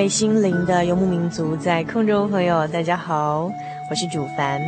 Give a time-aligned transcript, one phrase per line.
[0.00, 3.52] 位心灵的游牧民族，在空中朋友，大家好，
[3.90, 4.58] 我是主凡，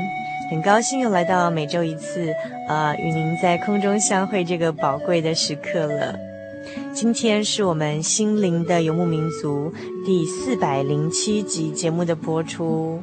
[0.50, 2.34] 很高兴又来到每周一次，
[2.69, 6.14] 呃，与您在空中相会这个宝贵的时刻了。
[6.92, 9.72] 今天是我们心灵的游牧民族
[10.05, 13.00] 第四百零七集节目的播出。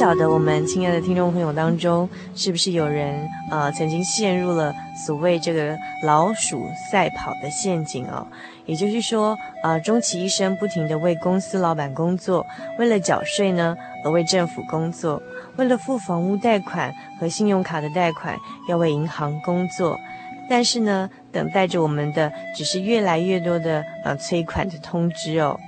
[0.00, 8.26] 晓得我们亲爱的听众朋友当中，是不是有人呃曾经陷入了所谓这个老鼠赛跑的陷阱哦？
[8.64, 12.46] 也就是说，呃，终其一生不停地为公司老板工作，
[12.78, 15.22] 为了缴税呢而为政府工作，
[15.56, 18.34] 为了付房屋贷款和信用卡的贷款
[18.70, 20.00] 要为银行工作，
[20.48, 25.60] 但是呢，等待着我们的只是越来越多的呃催款的通知哦。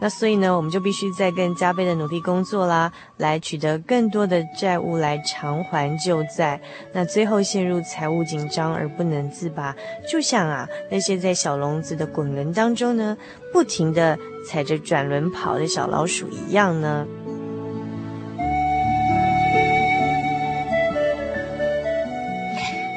[0.00, 6.60] 那所以呢，我们就必须再更加倍的努力工作啦，来取得更多的债务来偿还旧债。
[6.92, 9.74] 那最后陷入财务紧张而不能自拔，
[10.10, 13.16] 就像啊那些在小笼子的滚轮当中呢，
[13.52, 17.06] 不停地踩着转轮跑的小老鼠一样呢。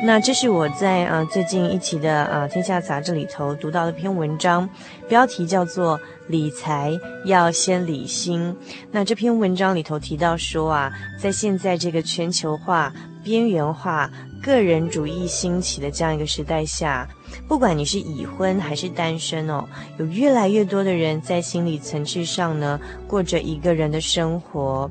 [0.01, 4.67] 那这是我在啊最近一期的啊《天下杂志》里头读到的一篇文章，
[5.09, 8.51] 标题叫做《理财要先理心》。
[8.91, 12.93] 那这篇文章里头提到说啊，在现在这个全球化、
[13.23, 14.09] 边缘化、
[14.41, 17.05] 个人主义兴起的这样一个时代下，
[17.45, 19.65] 不管你是已婚还是单身哦，
[19.97, 24.89] 有越来越多的人在心理层次上呢，过着一个人的生活。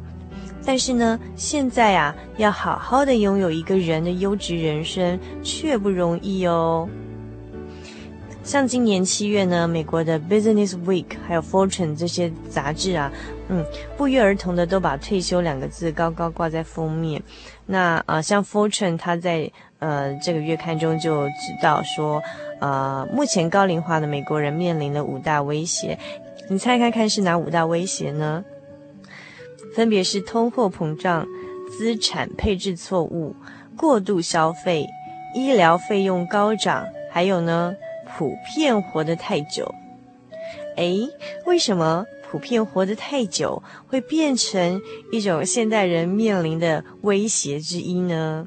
[0.69, 6.87] 但是呢，现在啊，要好好的拥有一个人的优质人生却不容易哦。
[8.45, 13.11] 像今年七月呢，美国的 Business Week 还有 Fortune 这些杂志啊，
[13.49, 13.65] 嗯，
[13.97, 17.23] 不约而同的都把退休两个字高高挂在封面。
[17.65, 22.23] 那啊、呃，像 Fortune 它在呃这个月刊中就知道说，
[22.61, 25.99] 呃，目前高龄化的美国人面临的五大威胁，
[26.51, 28.45] 你猜看看是哪五大威胁呢？
[29.75, 31.27] 分别是通货膨胀、
[31.71, 33.35] 资产配置错误、
[33.77, 34.87] 过度消费、
[35.35, 37.75] 医疗费用高涨，还有呢，
[38.17, 39.73] 普遍活得太久。
[40.77, 41.09] 诶，
[41.45, 44.81] 为什么普遍活得太久会变成
[45.13, 48.47] 一种现代人面临的威胁之一呢？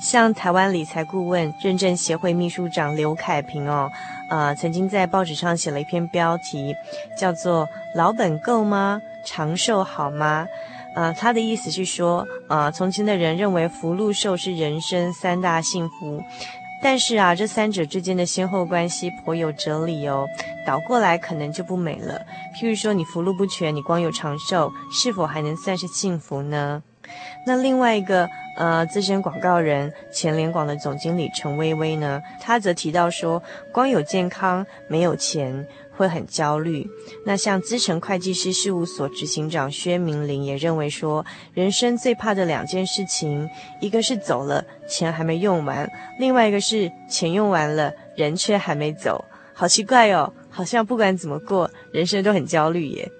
[0.00, 3.90] 像台湾理财顾问认证协会秘书长刘凯平哦，
[4.30, 6.74] 呃，曾经在报纸上写了一篇标题，
[7.18, 10.46] 叫做“老本够吗？”长寿好吗？
[10.94, 16.20] 呃，他的意思是说，呃，从前的人认为福禄寿是人生三大幸福，
[16.82, 20.26] 但是啊，这三者之间的先后关系颇有哲理哦。
[20.66, 22.20] 倒过来可能就不美了。
[22.56, 26.82] 譬如说，你福禄不全，你光有长寿，是否还能算是幸福呢？
[27.46, 33.42] 那另外一个呃资深广告人前联广的总经理陈薇薇呢，他则提到说，
[33.72, 35.66] 光有健康没有钱
[36.00, 36.88] 会很焦虑。
[37.26, 43.46] 那像资诚会计师事务所执行长薛明玲也认为说，人生最怕的两件事情，
[43.82, 45.86] 一个是走了钱还没用完，
[46.18, 49.22] 另外一个是钱用完了人却还没走。
[49.52, 53.12] 好奇怪哦，好像不管怎么过，人生都很焦虑耶。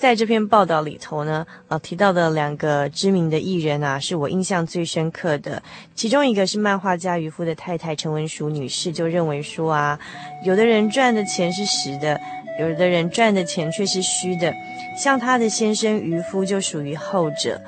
[0.00, 5.62] 在这篇报道里头呢，呃，提到的两个知名的艺人啊，是我印象最深刻的。
[5.94, 10.00] 其中一个是漫画家渔夫的太太陈文淑女士，就认为说啊，
[10.42, 12.18] 有的人赚的钱是实的，
[12.58, 14.50] 有的人赚的钱却是虚的。
[14.96, 17.60] 像她的先生渔夫就属于后者。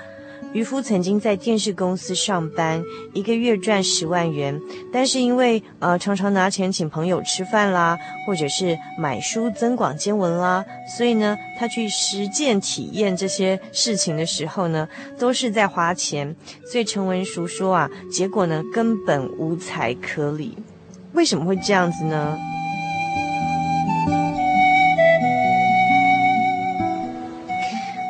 [0.52, 2.84] 渔夫曾经在电视公司上班，
[3.14, 4.60] 一个月赚十万元，
[4.92, 10.62] 但是因为呃常常拿钱请朋友吃饭啦，或者是买书增广见闻啦，
[10.94, 14.86] 所以呢，他去实践体验这些事情的时候呢，
[15.18, 16.36] 都是在花钱。
[16.70, 20.54] 所以陈文淑说啊，结果呢根本无财可理。
[21.14, 22.38] 为什么会这样子呢？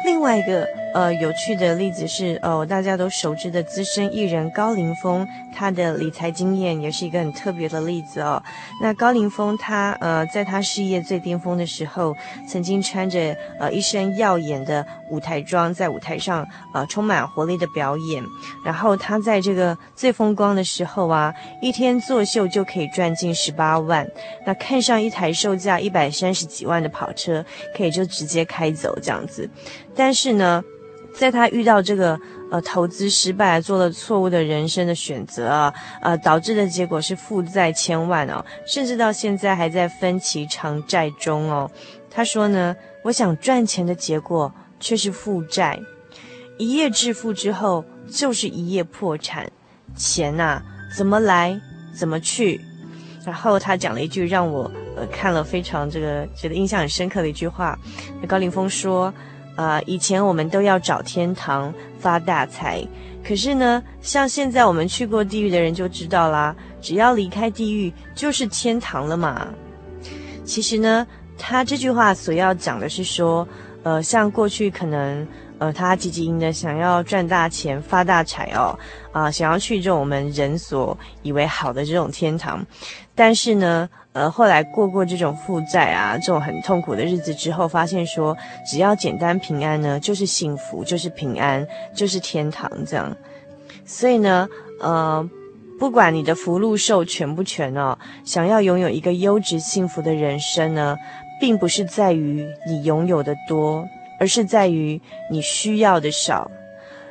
[0.05, 0.82] 另外一个。
[0.95, 8.43] 呃，有趣的例子是，呃，大家都熟知的资深艺人高凌风，他的理财经验也是一个很特别的例子哦。
[8.81, 12.15] 那高凌风他，呃，在他事业最巅峰的时候，
[12.47, 18.23] 曾经穿着呃一身耀眼的舞台装，在舞台上呃充满活力的表演。
[18.65, 24.07] 然后他在这个最风光的时候啊，一天作秀就可以赚进十八万。
[24.45, 27.45] 那看上一台售价一百三十几万的跑车，
[27.75, 29.49] 可以就直接开走这样子。
[29.95, 30.63] 但是呢，
[31.15, 32.19] 在他遇到这个
[32.51, 41.71] 呃投资失败，做了错误的人生的选择啊，呃导致的结果是负债千万哦，甚至到现在还在分期偿债中哦。
[42.11, 45.79] 他说呢，我想赚钱的结果却是负债，
[46.59, 49.51] 一夜致富之后就是一夜破产，
[49.95, 50.63] 钱呐
[50.97, 51.61] 怎么来
[51.95, 52.61] 怎么去。
[53.25, 57.79] 然后他讲了一句让我呃看了非常这个觉得印象很深刻的一句话，
[58.27, 59.13] 高凌风说。
[59.57, 62.83] 啊、以前我们都要找天堂发大财，
[63.23, 69.49] 可是呢，像现在我们去过地狱的人就知道啦，只要离开地狱就是天堂了嘛。
[70.45, 71.07] 其实呢，
[71.37, 73.47] 他这句话所要讲的是说，
[73.83, 75.27] 呃，像过去可能。
[75.59, 78.77] 呃，他积极的想要赚大钱、发大财哦，
[79.13, 82.67] 啊、想要去这种我们人所以为好的这种天堂，
[83.15, 88.37] 但是呢，呃，后来过过这种负债啊、这种很痛苦的日子之后，发现说，
[88.67, 93.17] 只要简单平安呢，就是幸福，就是平安，就是天堂这样。
[93.85, 94.49] 所以呢，
[94.81, 95.29] 呃，
[95.79, 100.97] 不管你的福禄寿全不全哦，想要拥有一个优质幸福的人生呢，
[101.41, 103.87] 并不是在于你拥有的多。
[104.21, 106.49] 而是在于你需要的少。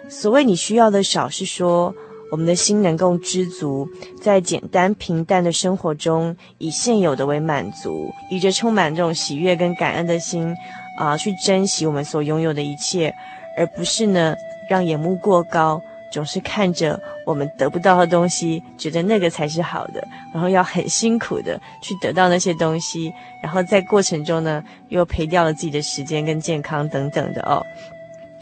[0.07, 1.93] 所谓你需要的少，是说
[2.31, 3.87] 我们的心能够知足，
[4.21, 10.55] 在简单平淡的生活中，以现有的为满足，以着充满这种喜悦跟感恩的心
[10.97, 13.13] 啊、去珍惜我们所拥有的一切，
[13.57, 14.35] 而不是呢
[14.69, 15.79] 让眼目过高。
[16.13, 27.65] 总是看着我们得不到的东西，觉得那个才是好的，然后要很辛苦的去得到那些东西，然后在过程中呢，又赔掉了自己的时间跟健康等等的哦。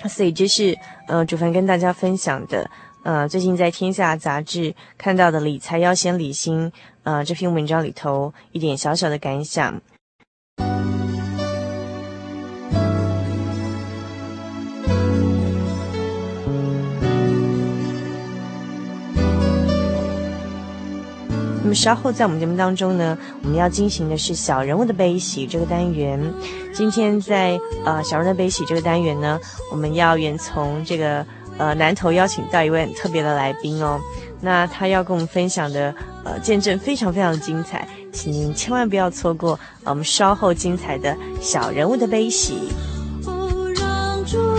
[0.08, 0.76] 所以这是
[1.06, 2.68] 呃，主凡跟大家分享的，
[3.04, 6.72] 呃，最近在《天下》杂志看到的理财要先理心，
[7.04, 9.82] 呃，这篇文章里头一点小小的感想。
[21.62, 26.20] 那么稍后在我们节目当中呢，我们要进行的是小人物的悲喜这个单元。
[26.74, 29.40] 今天在呃小人物的悲喜这个单元呢，
[29.72, 31.24] 我们要远从这个
[31.60, 34.00] 呃南头邀请到一位很特别的来宾哦。
[34.42, 42.70] 那他要跟我们分享的呃见证非常非常精彩，请您千万不要错过，我们稍后精彩的小人物的悲喜。
[43.22, 44.59] 心中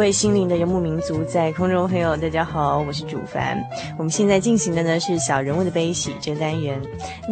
[0.00, 3.62] 位心灵的游牧民族，在空中朋友，大家好，我是主凡。
[3.98, 6.80] 我们现在进行的呢是小人物的悲喜这单元。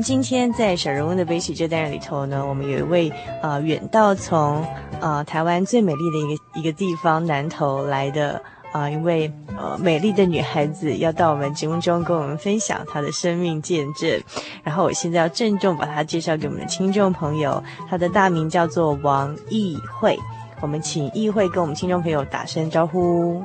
[0.04, 3.10] 今天在小人物的悲喜这单元里头呢，我们有一位
[3.40, 4.62] 呃远道从
[5.00, 8.38] 呃台湾最美丽的一个一个地方南投来的
[8.70, 14.20] 啊、一位呃美丽的女孩子，要到我们节目中跟我们分享她的生命见证。
[14.62, 20.18] 然后我现在要郑重把她介绍给我们的听众朋友，她的大名叫做王懿慧。
[20.60, 23.42] 我们请议会跟我们听众朋友打声招呼。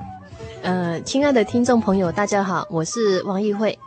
[0.61, 3.77] 呃，亲爱的听众朋友，大家好，我是王议会。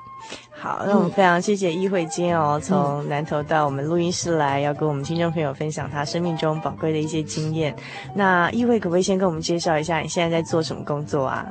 [0.50, 7.74] 好，那我们非常谢谢议会今天哦，从南投到我们录音室来，要跟我们听众朋友分享他生命中宝贵的一些经验。
[8.14, 11.46] 那议会可不可以先跟我们介绍一下你现在在做什么工作啊？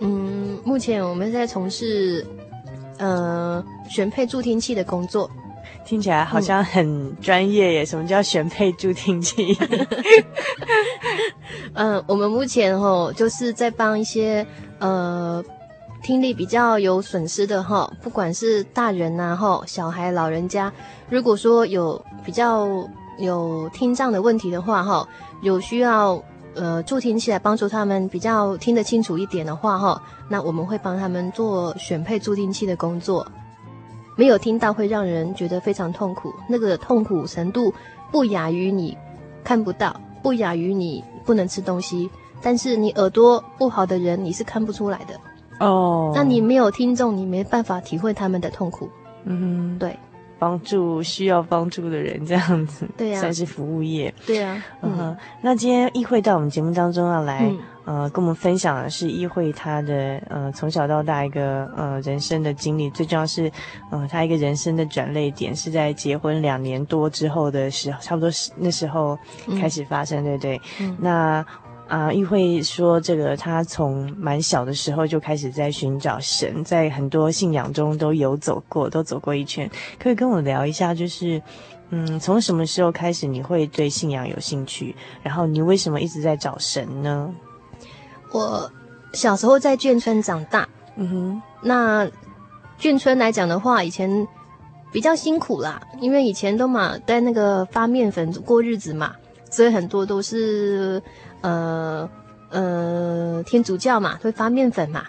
[0.00, 2.26] 嗯，目前我们在从事
[2.98, 5.30] 呃选配助听器的工作。
[5.84, 7.82] 听起来好像很专业耶！
[7.82, 9.56] 嗯、什么叫选配助听器？
[11.74, 14.46] 嗯、呃，我们目前哦就是在帮一些
[14.78, 15.42] 呃
[16.02, 20.72] 听力比较有损失的哈，不管是大人呐、啊、齁小孩、老人家，
[21.08, 22.68] 如果说有比较
[23.18, 25.06] 有听障的问题的话哈，
[25.42, 26.22] 有需要
[26.54, 33.26] 呃助听器来帮助他们比较听得清楚一点的话哈，那我们会帮他们做选配助听器的工作。
[34.20, 37.72] 没有听到会让人觉得非常痛苦，那个痛苦程度
[38.12, 38.94] 不亚于你
[39.42, 42.10] 看不到，不亚于你不能吃东西。
[42.42, 45.14] 但是你耳朵不好的人，你是看不出来的
[45.58, 46.08] 哦。
[46.08, 46.14] Oh.
[46.14, 48.90] 那你没有听众，你没办法体会他们的痛苦。
[49.24, 49.98] 嗯哼，对。
[50.40, 55.16] 帮助需要帮助的人，这样子，对呀、啊，算是服务业，对呀、啊，嗯哼。
[55.42, 57.44] 那今天懿慧到我们节目当中要来，
[57.84, 63.52] 嗯、呃，跟我们分享的是懿慧她的呃从小到大一个呃人生的经历，最重要是，
[63.90, 69.18] 呃，他一个人生的转捩点是在结婚两年多之后的时候，差不多是那时候
[69.60, 70.60] 开始发生，嗯、对不对？
[70.80, 71.46] 嗯，那。
[71.90, 79.68] 啊，玉慧说，这个他从蛮小的时候就开始在寻找神，在很多信仰中都有走过，都走过一圈。
[79.98, 81.42] 可以跟我聊一下，就是，
[81.88, 84.94] 嗯，从什么时候开始你会对信仰有兴趣？
[85.20, 87.28] 然后你为什么一直在找神呢？
[88.32, 88.70] 我
[89.12, 92.08] 小时候在眷村长大，嗯哼，那
[92.78, 94.28] 眷村来讲的话，以前
[94.92, 99.12] 比较辛苦啦，因为以前都嘛在那个发面粉过日子嘛，
[99.50, 101.02] 所以很多都是。
[101.42, 102.08] 呃
[102.50, 105.04] 呃，天主教嘛，会发面粉嘛，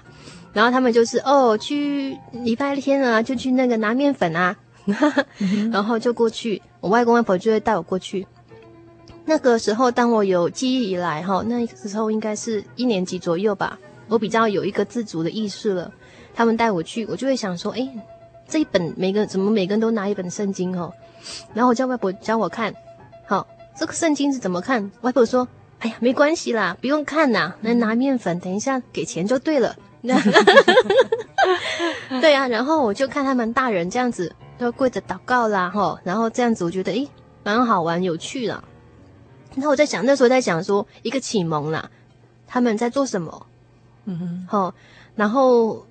[0.54, 4.56] 然后他们就是哦，去礼拜天啊，就去那个拿面粉啊，
[5.72, 8.28] 然后就过去，我外公外婆就会带我过去。
[9.26, 15.92] 那个时候，当我有记忆以来，哈，那个时候应该是一年级左右吧，我比较有一个自主的意识了。
[16.36, 17.90] 他们带我去，我就会想说，哎，
[18.48, 20.94] 这一本每个怎么每个人都拿一本圣经哦，
[21.54, 22.74] 然后我叫外婆教我看，
[23.26, 24.92] 好，这个圣经是怎么看？
[25.02, 25.48] 外婆说。
[25.82, 29.76] 哎呀，没关系啦，不用看呐，来拿面粉，等一下给钱就对了。
[32.22, 37.08] 对啊，然后我就看他们大人这样子，就跪着祷告啦，吼，然后这样子，我觉得诶，
[37.44, 38.64] 蛮好玩，有趣啦。
[39.56, 41.90] 然后我在想，那时候在想说，一个启蒙啦，
[42.48, 43.48] 他们在做什么？
[44.06, 44.74] 嗯哼，好，
[45.16, 45.86] 然后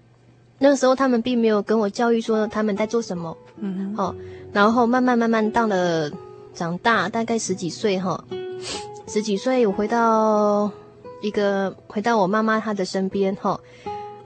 [0.59, 3.37] 那个时候他们并没有跟我教育说他们在做什么。
[3.59, 4.15] 嗯哼，好，
[4.53, 6.11] 然后慢慢慢慢到了
[6.55, 8.25] 长大，大概十几岁哈。
[9.13, 10.71] 十几岁，我回到
[11.21, 13.59] 一个回到我妈妈她的身边哈，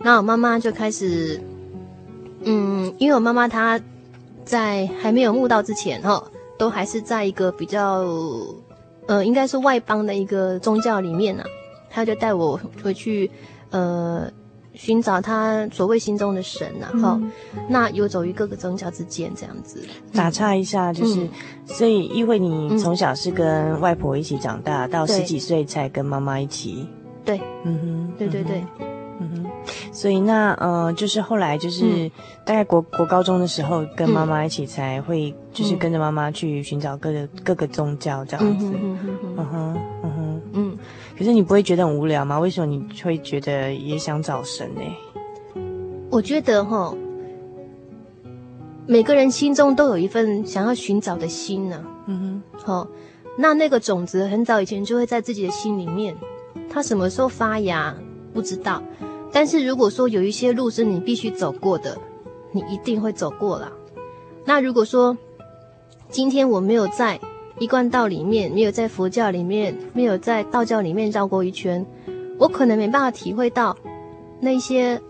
[0.00, 1.40] 那我妈妈就开始，
[2.42, 3.80] 嗯，因为我妈妈她
[4.44, 6.22] 在还没有悟道之前哈，
[6.58, 8.04] 都还是在一个比较，
[9.06, 11.42] 呃，应该是外邦的一个宗教里面呢，
[11.88, 13.30] 她就带我回去，
[13.70, 14.30] 呃。
[14.74, 17.30] 寻找他所谓心中的神呐、啊，哈、嗯，
[17.68, 19.82] 那游走于各个宗教之间这样子。
[20.12, 21.30] 打岔一下，就是，嗯、
[21.64, 26.88] 所以因为你从小是跟外婆一起长大，嗯、到十几岁才跟妈妈一起。
[27.24, 28.64] 对，嗯哼，对对对，
[29.20, 29.46] 嗯哼。
[29.92, 32.10] 所以那呃，就是后来就是
[32.44, 38.66] 大概国国高中的时候，跟妈妈一起才会，就是跟着妈妈去寻找各个各个宗教这样子。
[38.66, 40.73] 嗯哼，嗯哼，嗯哼，嗯。
[41.16, 42.38] 可是你不会觉得很无聊吗？
[42.38, 44.80] 为什么你会觉得也想找神呢？
[46.10, 46.94] 我觉得哈，
[48.86, 52.04] 每个人心中都有一份想要寻找的心呢、啊。
[52.06, 52.88] 嗯哼，好、哦，
[53.38, 56.16] 那那个种子很早以前就会在自己的心里面，
[56.68, 57.94] 它什么时候发芽
[58.32, 58.82] 不知道。
[59.32, 61.96] 但是如果说有一些路是你必须走过的，
[62.52, 63.72] 你一定会走过了。
[64.44, 65.16] 那如果说
[66.10, 67.18] 今天我没有在
[67.58, 71.84] 一贯道里面，没有在佛教里面，没有在道教里面绕过一圈，
[72.38, 73.76] 我可能没办法体会到
[74.40, 75.00] 那些，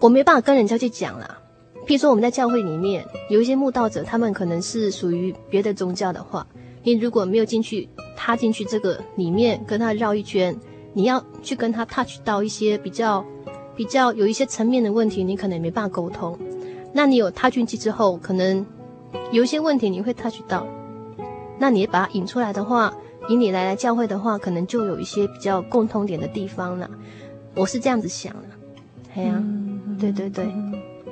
[0.00, 1.38] 我没办法跟人家去讲啦。
[1.86, 6.46] 譬如说，我们在教会里面有一些慕道者，他们可能是属于别的宗教的话，
[6.82, 10.56] 你如果没有进去，踏进去这个里面跟他绕一圈，
[10.92, 13.24] 你要去跟他 touch 到一些比较
[13.76, 16.38] 比较有一些层面的问题，你可能也没办法沟通。
[16.92, 18.64] 那你有踏进去之后，可能
[19.32, 20.66] 有一些问题你会 touch 到，
[21.60, 22.92] 那你把它引出来的话，
[23.28, 26.90] 引你来来教会的话，可能就有一些比较共通点的地方了。
[27.54, 28.48] 我是这样子想的，
[29.14, 30.46] 哎呀、啊，嗯、对对对，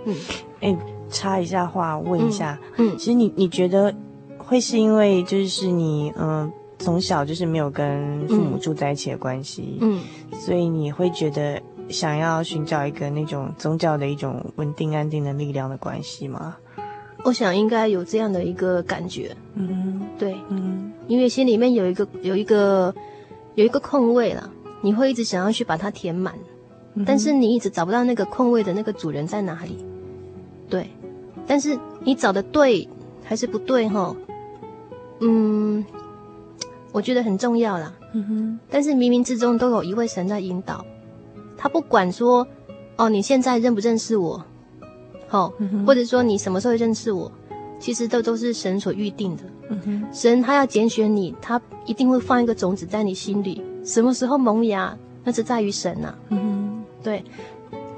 [0.06, 0.16] 嗯。
[0.60, 0.76] 哎，
[1.10, 2.98] 插一下话，问一下，嗯，嗯。
[2.98, 3.94] 其实你你觉得
[4.38, 10.00] 会是因为就是你嗯、呃、从小就是没有跟父母住在一起的关系，嗯，
[10.32, 16.56] 所以你会觉得想要寻找一个那种宗教的一种稳定安定的力量的关系吗？
[17.25, 22.94] 我想应该有这样的一个感觉，嗯，对，嗯，因为心里面有一个有一个
[23.54, 26.34] 有一个空位了，你会一直想要去把它填满，
[26.94, 29.84] 嗯、但是你一直找不到那个空位的那个主人在哪里。
[30.70, 30.88] 对，
[31.46, 32.88] 但是你找的对
[33.25, 34.14] 还是不对哈？
[35.20, 35.85] 嗯，
[36.92, 37.92] 我觉得很重要啦。
[38.14, 38.61] 嗯哼。
[38.70, 40.85] 但是冥冥之中都有一位神在引导，
[41.57, 42.46] 他不管说，
[42.96, 44.44] 哦，你现在认不认识我，
[45.28, 45.84] 好，嗯。
[45.86, 47.30] 或者说你什么时候认识我，
[47.78, 49.42] 其实这都是神所预定的。
[49.68, 50.04] 嗯。
[50.12, 56.14] 神他要拣选你，他一定会放一个种子在你心里，什么时候萌芽，那是在于神呐。
[56.30, 57.18] 嗯哼。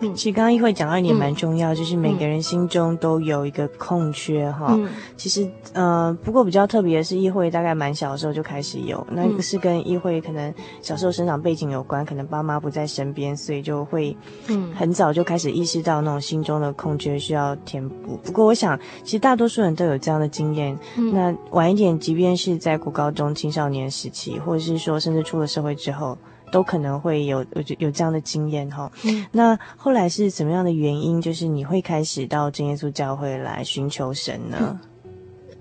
[0.00, 0.12] 对。
[0.14, 4.68] 其实刚刚议会讲到一点蛮重要，嗯、就是每个人心中都有一个空缺哈。
[4.70, 14.16] 嗯、其实呃，不过比较特别的是，议会大概蛮小的时候就开始有，那个是跟议会可能小时候生长背景有关，可能爸妈不在身边，所以就会
[14.48, 18.18] 嗯很早就开始意识到那种心中的空缺需要填补。
[18.24, 20.76] 不过我想，其实大多数人都有这样的经验。
[20.96, 26.16] 嗯、那晚一点，即便是在国高中青少年时期，或者是说甚至出了社会之后。
[26.50, 31.20] 都可能会有有有这样的经验哈，嗯，那后来是什么样的原因？
[31.20, 34.80] 就是你会开始到真耶稣教会来寻求神呢？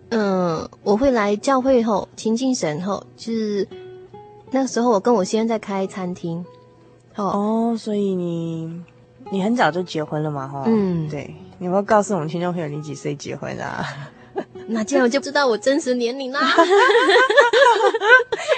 [0.10, 3.68] 嗯，我会来教会后亲近神后，就是
[4.52, 6.44] 那个时候我跟我先生在开餐厅，
[7.16, 8.82] 哦，所以你
[9.32, 10.48] 你很早就结婚了嘛？
[10.48, 13.86] 哈，嗯，对，你有没有告诉我们听众朋友你几岁结婚啊？
[14.72, 16.40] 那这样我就知道我真实年龄啦。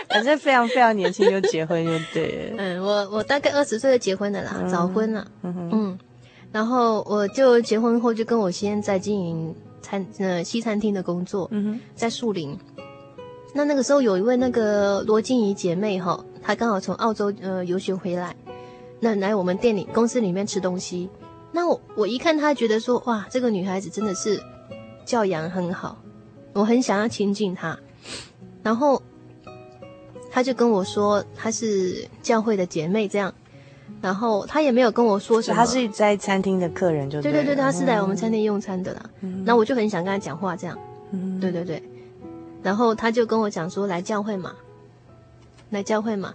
[0.10, 2.54] 反正非常非常年轻就结婚就对。
[2.58, 5.26] 嗯，我我大概二十岁就结婚了啦，嗯、早婚了。
[5.43, 6.00] 嗯哼嗯，
[6.52, 11.47] 然后我就结婚后就跟我先在经营餐呃西餐厅的工作。
[11.52, 12.58] 嗯哼，在树林。
[13.54, 18.36] 那那个时候有一位那个罗静怡姐妹哈，她刚好从澳洲呃游学回来，
[19.00, 21.10] 那来我们店里公司里面吃东西。
[21.54, 24.41] 那我我一看她，觉得说哇，这个女孩子真的是。
[25.04, 25.97] 教养很好，
[26.54, 27.78] 我很想要亲近他，
[28.62, 29.02] 然后
[30.30, 33.34] 他就跟我说他是教会的姐妹这样，
[34.02, 39.10] 然后他也没有跟我说什么，他是在餐厅的客人就对，对对对，他是来我们餐厅用餐的啦。
[39.22, 40.78] 嗯，那我就很想跟他讲话这样，
[41.12, 41.82] 嗯，对对对，
[42.62, 44.54] 然后他就跟我讲说来教会嘛，
[45.70, 46.34] 来教会嘛，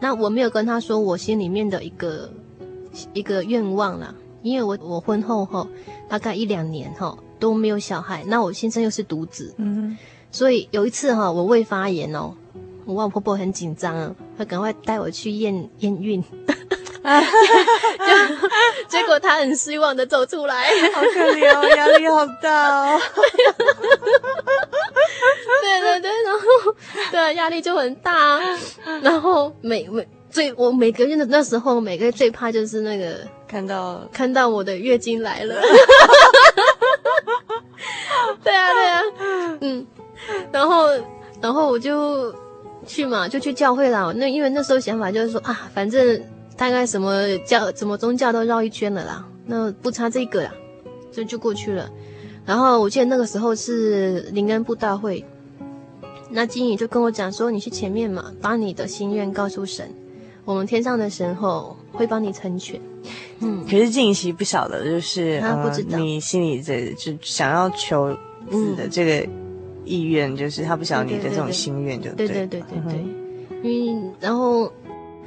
[0.00, 2.30] 那我没有跟他说我心里面的一个
[3.12, 5.68] 一个愿望啦，因为我我婚后后
[6.08, 7.16] 大概一两年哈。
[7.38, 9.96] 都没有小孩，那我先生又是独子，嗯，
[10.30, 12.34] 所以有一次哈，我未发言哦，
[12.84, 16.22] 我外婆婆很紧张啊，她赶快带我去验验孕，
[18.88, 23.00] 结果她很失望的走出来，好可怜哦，压力好大哦，
[25.62, 26.40] 对对对，然后
[27.10, 28.40] 对压力就很大，
[29.02, 35.56] 然后每每最我每个月的那时候，每个月最怕就是那个看到看到我的月经来了。
[38.44, 39.00] 对啊，对啊，
[39.62, 39.86] 嗯，
[40.52, 40.86] 然后，
[41.40, 42.34] 然后我就
[42.86, 44.12] 去嘛，就去教会啦。
[44.14, 46.22] 那因为那时候想法就是说啊，反正
[46.56, 50.52] 大概什么教、什么宗教都绕一圈了啦，那不差这个啦，
[51.10, 51.88] 就就过去了。
[52.44, 55.24] 然后我记得那个时候是灵恩布道会，
[56.30, 59.90] 那经理就跟我讲说，你去前面嘛，把你的心愿告诉神，
[60.44, 62.80] 我们天上的神后会帮你成全。
[63.40, 68.12] 嗯，可是静琪不晓得，就是他不知道、呃、你心里的就想要求
[68.50, 69.28] 子的这个
[69.84, 73.04] 意愿，就是他不晓得你的这种心愿，就对对对对对。
[73.62, 74.72] 因为然后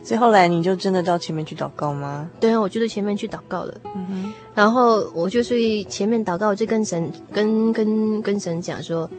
[0.04, 2.30] 所以后来你就真的到前面去祷告吗？
[2.40, 3.82] 对啊，我就在前面去祷告了。
[3.96, 9.10] 嗯哼，然后我就去前面祷告，我就跟神跟跟跟神讲说，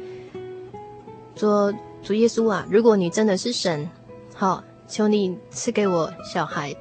[1.37, 3.88] 说主耶稣啊，如果你真的是神，
[4.35, 6.74] 好，求你赐给我小孩，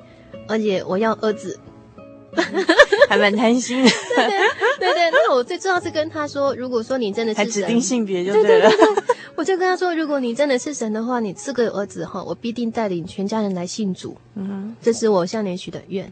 [0.51, 1.57] 而且我要儿子。
[3.09, 4.25] 还蛮贪心的，对
[4.79, 5.11] 对对对。
[5.11, 8.69] 那我最重要是跟他说，如果说你真的是神，还指定性别就对了。
[8.69, 14.15] 对对对对，我就跟他说，如果你真的是神的话，你赐给儿子哈，我必定带领全家人来信主。
[14.35, 16.09] 嗯哼，这是我向你许的愿。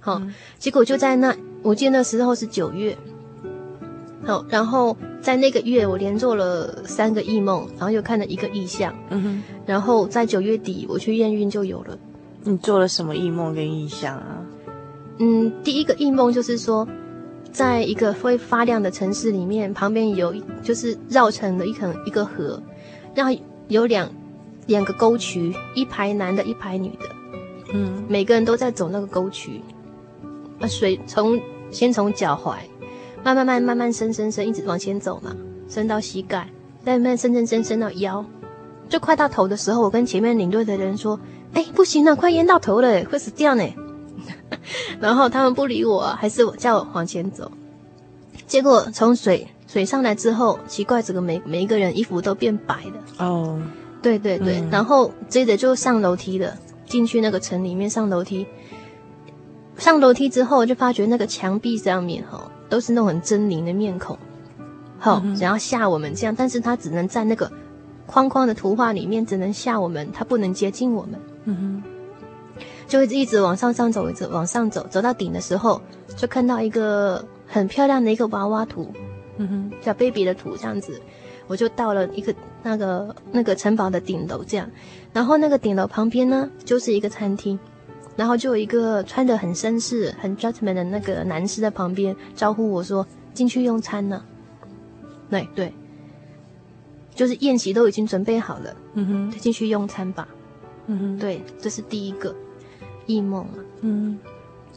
[0.00, 2.98] 好，嗯、结果就在那，我记得那时候是九月。
[4.24, 8.92] 好，然后在那个月，我连做了三个异梦，然后又看了一个异象。
[9.10, 11.96] 嗯哼，然后在九月底，我去验孕就有了。
[12.44, 14.44] 你做了什么异梦跟异象啊？
[15.18, 16.86] 嗯，第一个异梦就是说，
[17.52, 22.60] 在一个会发亮的城市里面，旁边有就是绕成了一条一个河，
[23.14, 23.32] 然后
[23.68, 24.10] 有两
[24.66, 27.06] 两个沟渠，一排男的，一排女的，
[27.72, 29.60] 嗯，每个人都在走那个沟渠，
[30.58, 31.38] 啊，水从
[31.70, 32.56] 先从脚踝，
[33.22, 35.36] 慢慢慢慢慢伸伸伸，一直往前走嘛，
[35.68, 36.48] 伸到膝盖，
[36.84, 38.24] 再慢慢伸伸伸伸到腰，
[38.88, 41.20] 就快到头的时候，我跟前面领队的人说，
[41.54, 43.64] 哎，不行了，快淹到头了，会死掉呢。
[45.00, 47.50] 然后他们不理我，还是我叫我往前走。
[48.46, 53.24] 结果从水水上来之后，奇怪，这个每每一个人衣服都变白的。
[53.24, 53.60] 哦，
[54.02, 54.60] 对对对。
[54.60, 58.46] 嗯、然后接着就上楼梯了，进去那个城里面上楼梯。
[59.78, 64.16] 上楼梯之后，就发觉那个墙壁上面哈都是那种很狰狞的面孔，
[64.98, 67.50] 好、嗯、想要吓我们这样，但是他只能在那个
[68.06, 71.18] 框框的图画里面，只能吓我们，他不能接近我们。
[71.44, 71.82] 嗯哼。
[72.86, 75.80] 就一直往上上走，一直往上走，走到顶的时候，
[76.14, 78.92] 就看到一个很漂亮的一个娃娃图，
[79.38, 81.00] 嗯哼，小 baby 的图这样子，
[81.46, 84.68] 我就到了一个那个那个城堡的顶楼这样，
[85.14, 87.58] 然后那个顶楼旁边呢，就是一个餐厅，
[88.14, 94.22] 然后就有一个穿的很绅士、很 gentleman 的那个男士在旁边招呼我说进去用餐呢，
[95.30, 95.72] 对对，
[97.14, 100.28] 就是宴席都已经准备好了，嗯哼，就进去用餐吧，
[101.18, 102.34] 对，这是第一个。
[103.06, 104.16] 异梦啊，嗯，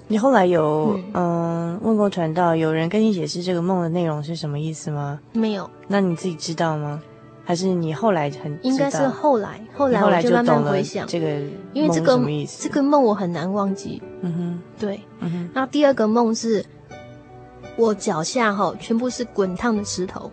[0.08, 5.19] 你后来有嗯、呃、问过传道，有人跟你解释这个梦的内容是什么意思吗？
[5.32, 5.69] 没有。
[5.88, 6.99] 那你自己知道吗？
[7.43, 11.28] 还是你后来很应该是后来，后来我就慢慢回想这个，
[11.73, 12.19] 因为这个
[12.60, 14.01] 这个梦我很难忘记。
[14.21, 15.49] 嗯哼，对，嗯哼。
[15.54, 16.65] 那第二个梦是，
[17.78, 20.32] 我脚下哈全部是滚烫的石头，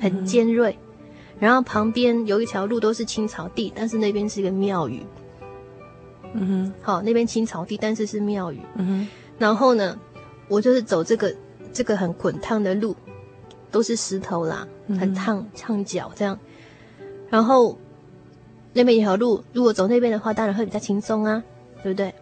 [0.00, 0.78] 很尖锐，
[1.38, 5.04] 然后旁边有一条路都是青草地，但是那边是一个庙宇。
[6.34, 8.60] 嗯哼，好，那边青草地，但是是庙宇。
[8.76, 9.98] 嗯哼，然后呢，
[10.48, 11.34] 我就是走这个
[11.72, 12.94] 这个很滚烫的路，
[13.70, 14.66] 都是石头啦，
[14.98, 16.38] 很烫烫脚这样。
[17.30, 17.78] 然后
[18.72, 21.42] 那边一条路，如果走那边的话，当然会比较轻松啊，
[21.82, 22.12] 对不对？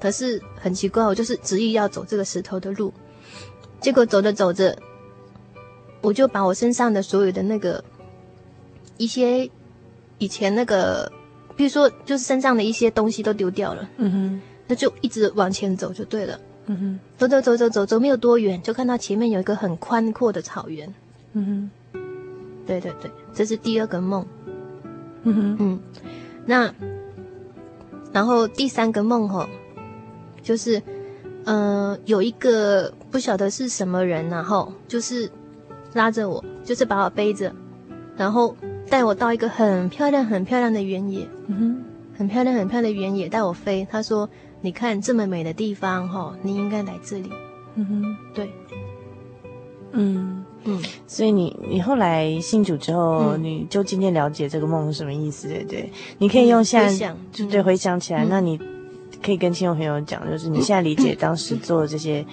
[0.00, 2.92] 可是很奇怪，我就是执意要走这个石头的路，
[3.80, 4.76] 结果走着走着，
[6.00, 7.84] 我就把我身上的所有的那个
[9.02, 9.50] 一些
[10.18, 11.10] 以前那个。
[11.54, 20.92] 比如说，就是身上的一些东西都丢掉了，嗯哼，那就一直往前走就对了，嗯哼，走走走走走走，没有多远，就看到前面有一个很宽阔的草原，
[21.34, 22.00] 嗯哼，
[22.66, 24.26] 对对对，这是第二个梦，
[25.24, 25.80] 嗯哼嗯，
[26.46, 26.74] 那
[28.12, 29.46] 然后第三个梦吼，
[30.42, 30.78] 就是
[31.44, 35.30] 嗯、呃，有一个不晓得是什么人，然后就是
[35.92, 37.52] 拉着我，就是把我背着，
[38.16, 38.56] 然后。
[38.88, 41.84] 带我到一个很漂亮、很漂亮的原野，嗯哼，
[42.18, 43.86] 很漂亮、很漂亮的原野，带我飞。
[43.90, 44.28] 他说
[44.60, 47.30] ：“你看这么美的地方，哈，你应该来这里。”
[47.74, 48.50] 嗯哼，对，
[49.92, 50.82] 嗯嗯。
[51.06, 55.90] 所以你你后来信主之后，嗯、你就渐渐了解这个梦是什么意思，对不对？
[56.18, 58.60] 你可以用现在、嗯、就对回想起来，嗯、那你
[59.22, 62.24] 可以跟亲友朋友讲，就是你现在理解当时做的这些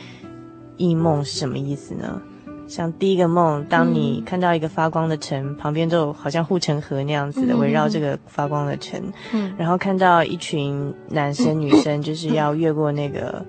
[0.75, 2.21] 异梦是什么意思呢？
[2.69, 9.01] 像第一个梦，当你看到一个发光的城，嗯、旁边就好像护城河那样子的围绕这个发光的城，
[9.33, 13.45] 嗯，然后看到一群男生女生就是要越过那个、嗯、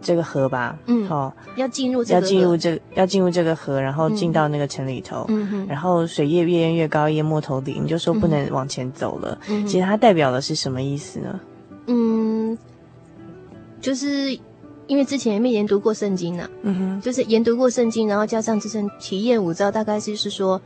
[0.00, 9.38] 这个河吧，嗯，好、哦，要进入这个要进入这要进入这个河，然后进到那个城里头，嗯哼，然后水越越淹越高，淹没头顶，你就说不能往前走了。
[9.50, 11.38] 嗯、其实它代表的是什么意思呢？
[11.88, 12.56] 嗯，
[13.82, 14.38] 就是。
[14.86, 20.60] 因为之前也没研读过圣经呢，嗯哼，就是研读过圣经，然后加上自身体验五招，大概就是说，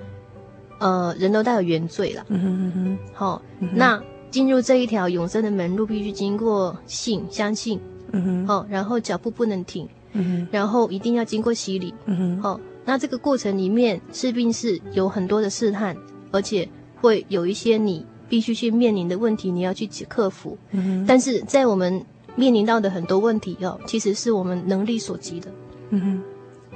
[0.79, 7.81] 呃，人都带有原罪了，嗯哼嗯哼，好，嗯、那进入这一条永生的门路，必须经过信，相信，
[8.13, 15.97] 嗯哼，好，然后脚步不能停，嗯哼，然后一定要经过洗礼，嗯哼，好，那这个过程里面势必是有很多的试探，
[16.31, 16.69] 而且
[17.01, 20.59] 会有一些你必须去面临的问题，你要去克服。
[20.73, 22.05] 嗯哼，但是在我们
[22.41, 25.53] 面临到的很多问题哦，其实是我们能力所及的。
[25.91, 26.23] 嗯哼，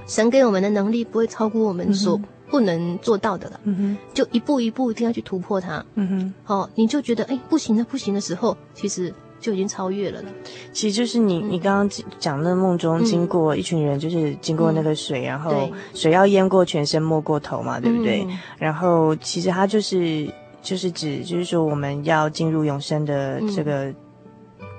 [0.06, 3.60] 神给我们的能力不会超过我们所不能做到的了。
[3.64, 5.82] 嗯哼，就一步一步一定要去突破它。
[5.94, 6.06] 嗯
[6.46, 10.28] 哼，哦，你就觉得哎不行了，不行的时候，其实就已经超越了了。
[10.74, 18.26] 其实就是你，你刚刚讲那梦中经过一群人，就是经过那个水，然后水要淹过全身，没过头嘛，对不对？
[18.58, 20.28] 然后其实它就是
[20.60, 23.90] 就是指，就是说我们要进入永生的这个。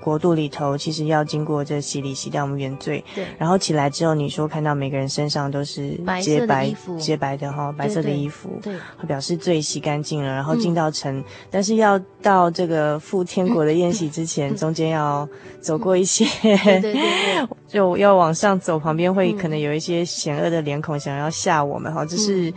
[0.06, 3.04] 国度里头，其实要经过这洗礼，洗掉我们原罪。
[3.16, 3.26] 对。
[3.40, 11.24] 然后起来之后，你说看到每个人身上都是洁白、洁白的哈，白色的衣服，对，会表示罪洗干净了，然后进到城。
[11.50, 15.28] 但是要到这个赴天国的宴席之前，中间要
[15.60, 22.54] 走过一些，对对对， 就要往上走，旁边会可能有一些险恶的脸孔想要吓我们哈，这是。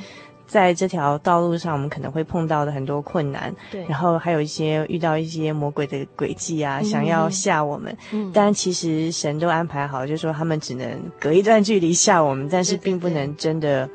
[0.49, 7.97] 在这条道路上，我们可能会碰到的很多困难，对，然后还有一些遇到一些魔鬼的诡计啊，嗯、想要吓我们。
[8.11, 13.89] 嗯，但其实神都安排好，就是说他们只能隔一段距离吓我们，但是并不能真的。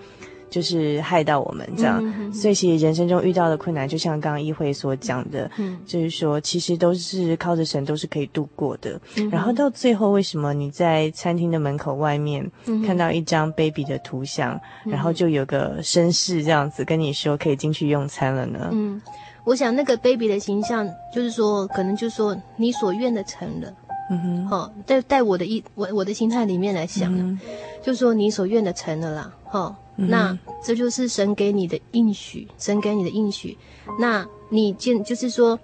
[0.54, 9.02] 就是害到我们这样，嗯、哼哼，所以其实人生中遇到的困难，就像刚刚一慧所讲的，嗯、就是说其实都是靠着神，都是可以度过的。
[9.18, 12.48] 嗯、然后到最后，为什么你在餐厅的门口外面
[12.86, 14.54] 看到一张 baby 的图像，
[14.86, 18.70] 嗯、然后就有个绅士这样子跟你说可以进去用餐了呢？
[18.72, 19.02] 嗯，
[19.46, 23.74] 我想那个 baby 的形象，就是说可能就是说你所愿的成了。
[24.12, 27.40] 嗯哼，好，在在我的一我我的心态里面来想，嗯、
[27.82, 29.76] 就是说你所愿的成了啦，哈。
[29.98, 33.58] 嗯、那这就是神给你的应许，神给你的应许。
[34.00, 35.60] 那你见就是说，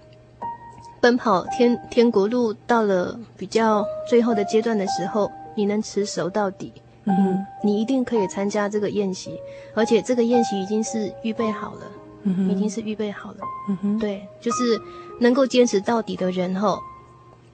[1.00, 6.72] 奔跑天天国路到了比较最后的阶段的时候，你能持守到底，
[7.04, 9.38] 嗯，嗯，你一定可以参加这个宴席，
[9.74, 11.86] 而且这个宴席已经是预备好了，
[12.22, 13.38] 嗯，已经是预备好了，
[13.68, 14.80] 嗯哼，对，就是
[15.18, 16.78] 能够坚持到底的人后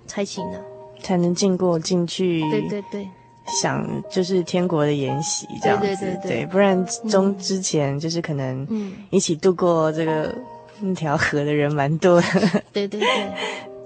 [0.07, 0.59] 才行呢，
[1.01, 3.09] 才能进过进去，对对对。
[3.47, 6.15] 想就是天国的筵席这样子，对对。
[6.15, 8.67] 对对，对，不然中之前就是可能
[9.11, 10.35] 一起度过这个
[10.81, 12.27] 那条河的人蛮多的，
[12.73, 13.33] 对对对，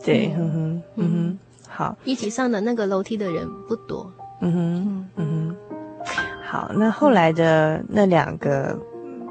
[0.04, 0.52] 对， 嗯。
[0.52, 5.56] 哼，嗯哼，好，一起上的那个楼梯的人不多，嗯哼，嗯。
[6.04, 6.06] 哼，
[6.42, 8.76] 好，那后来的那两个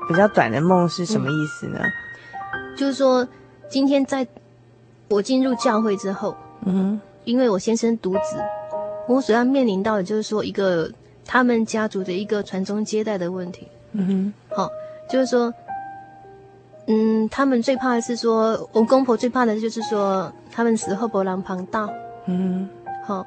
[0.08, 1.80] 比较短的梦是什么意思呢？
[2.78, 3.28] 就是说，
[3.68, 4.26] 今天在
[5.10, 8.38] 我进入教会之后，嗯哼，因为我先生独子。
[9.10, 10.88] 我所要面临到的就是说，一个
[11.26, 13.68] 他们家族的一个传宗接代的问题。
[13.94, 14.72] 嗯哼，好、哦，
[15.10, 15.52] 就是说，
[16.86, 21.92] 嗯，他们最怕的是说，我公婆最怕的就是说，他们死后不让旁道。
[22.28, 23.26] 嗯哼，好、哦，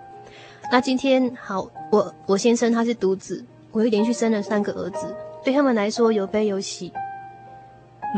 [0.71, 6.93] 那今天好，我我先生他是独子，我又连续生了三个儿子，对他们来说有悲有喜。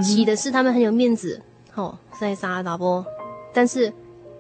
[0.03, 3.03] 喜的是他们很有面子，好、哦，生三个老婆，
[3.55, 3.91] 但是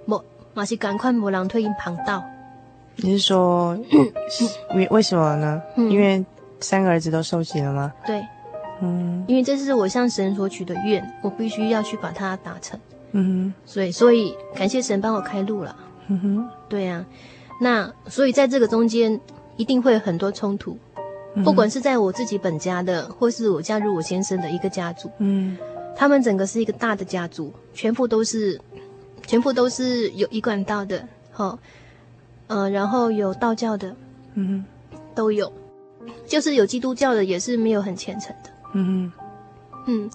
[0.04, 2.22] 我马是赶快不让推因旁道。
[2.96, 3.76] 你是说，
[4.74, 5.60] 为为什么呢？
[5.76, 6.24] 嗯、因为
[6.60, 7.92] 三个儿子都受洗了吗？
[8.06, 8.24] 对，
[8.80, 12.78] 嗯，因为这是我向神所许的愿，我必须要去把它达成。
[13.12, 15.76] 嗯哼，所以所以感谢神帮我开路了。
[16.08, 17.06] 嗯哼，对呀、啊，
[17.60, 19.20] 那所以在这个中间
[19.56, 20.78] 一定会有很多冲突，
[21.34, 25.56] 嗯、不管是在我自己本家的，或是我加入我先生的一个家族，嗯，
[25.96, 28.60] 他们整个是一个大的家族，全部都是，
[29.26, 31.58] 全部都是有一贯道的，好。
[32.48, 33.94] 嗯、呃，然后有道教的，
[34.34, 35.52] 嗯哼，都有，
[36.26, 39.12] 就是有基督教的，也是没有很虔诚的，嗯哼，
[39.86, 40.10] 嗯，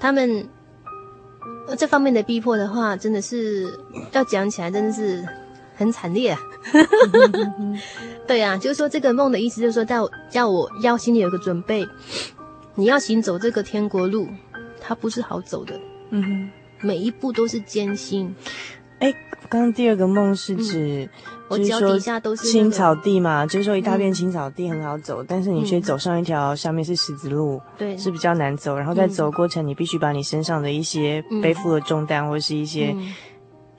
[0.00, 0.48] 他们
[1.76, 3.72] 这方面的逼迫的话，真的是
[4.12, 5.24] 要讲起来，真的是
[5.76, 6.40] 很惨烈啊。
[8.26, 11.86] 对啊，就是说这个梦的意思，就是说叫叫我要心里有个准备，
[12.74, 14.26] 你要行走这个天国路，
[14.80, 15.78] 它不是好走的，
[16.10, 16.50] 嗯哼，
[16.86, 18.34] 每一步都是艰辛。
[19.00, 19.12] 哎，
[19.48, 21.08] 刚刚第二个梦是指，
[21.48, 28.76] 我脚底下都是青草地嘛，就是说一大片青草地很好走，但是你却走上一条下面是石子路，对，是比较难走。
[28.76, 32.92] 然后在走过程，你必须把你身上的一些背负的重担或者是一些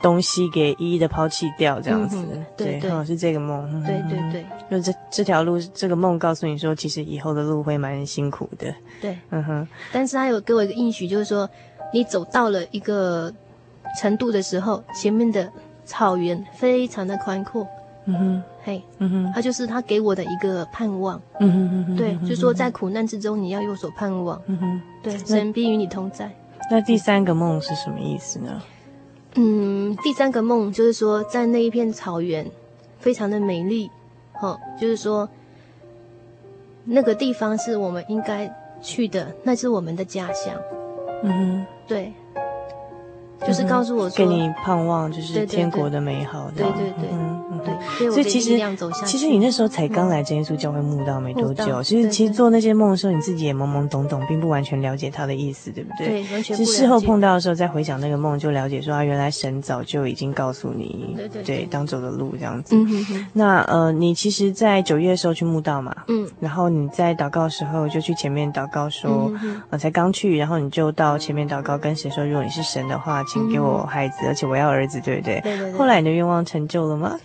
[0.02, 2.18] 东西给一一的抛弃掉，这样子。
[2.56, 3.70] 对，好像是这个梦。
[3.84, 8.74] 对对对，就这这条路，这个梦告诉你说，其实以后的路会蛮辛苦的。
[9.02, 9.68] 对，嗯哼。
[9.92, 11.50] 但是他有给我一个应许，就是说
[11.94, 13.34] 你走到了一个。
[13.98, 15.50] 程度的时候，前面的
[15.86, 17.68] 草原非常的宽阔，
[18.06, 26.32] 嗯哼，嘿，嗯哼，他就是他给我的一个盼望，嗯哼嗯哼，对，就说在苦难之中你要有所盼望，嗯哼，对，神必与你同在。
[26.72, 28.62] 那第三个梦是什么意思呢？
[29.36, 32.46] 嗯，第三个梦就是说在那一片草原，
[33.00, 33.90] 非常的美丽，
[34.42, 35.28] 哦，就是说
[36.86, 40.56] 那个地方是我们应该去的，那是我们的家乡，
[41.24, 42.14] 嗯哼，对。
[43.48, 46.52] 就是告诉我说，给你盼望，就是天国的美好。
[46.56, 48.10] 对对对，嗯嗯对。
[48.10, 48.60] 所以其实，
[49.06, 56.08] 其实你那时候才刚来真耶稣教会墓道没多久，其实其实做那些梦的时候，你自己也懵懵懂懂，并不完全了解他的意思，对不对？
[56.08, 56.66] 对，完全不了解。
[56.66, 62.76] 是事后碰到的时候再回想那个梦，就了解说啊，原来神早就已经告诉你，对当走的路这样子。
[62.76, 63.28] 嗯哼哼。
[63.34, 69.32] 那呃，你其实，在九月的时候去墓道嘛，嗯，然后你在祷告的时候就去前面祷告说，
[69.70, 74.26] 呃，才刚去，然后你就到前面祷告，跟神说，如果你是神的话，请给我孩子。
[74.26, 75.40] 而且我要儿子，对不对？
[75.42, 75.74] 对对对。
[75.74, 77.18] 后来你的愿望成就了吗？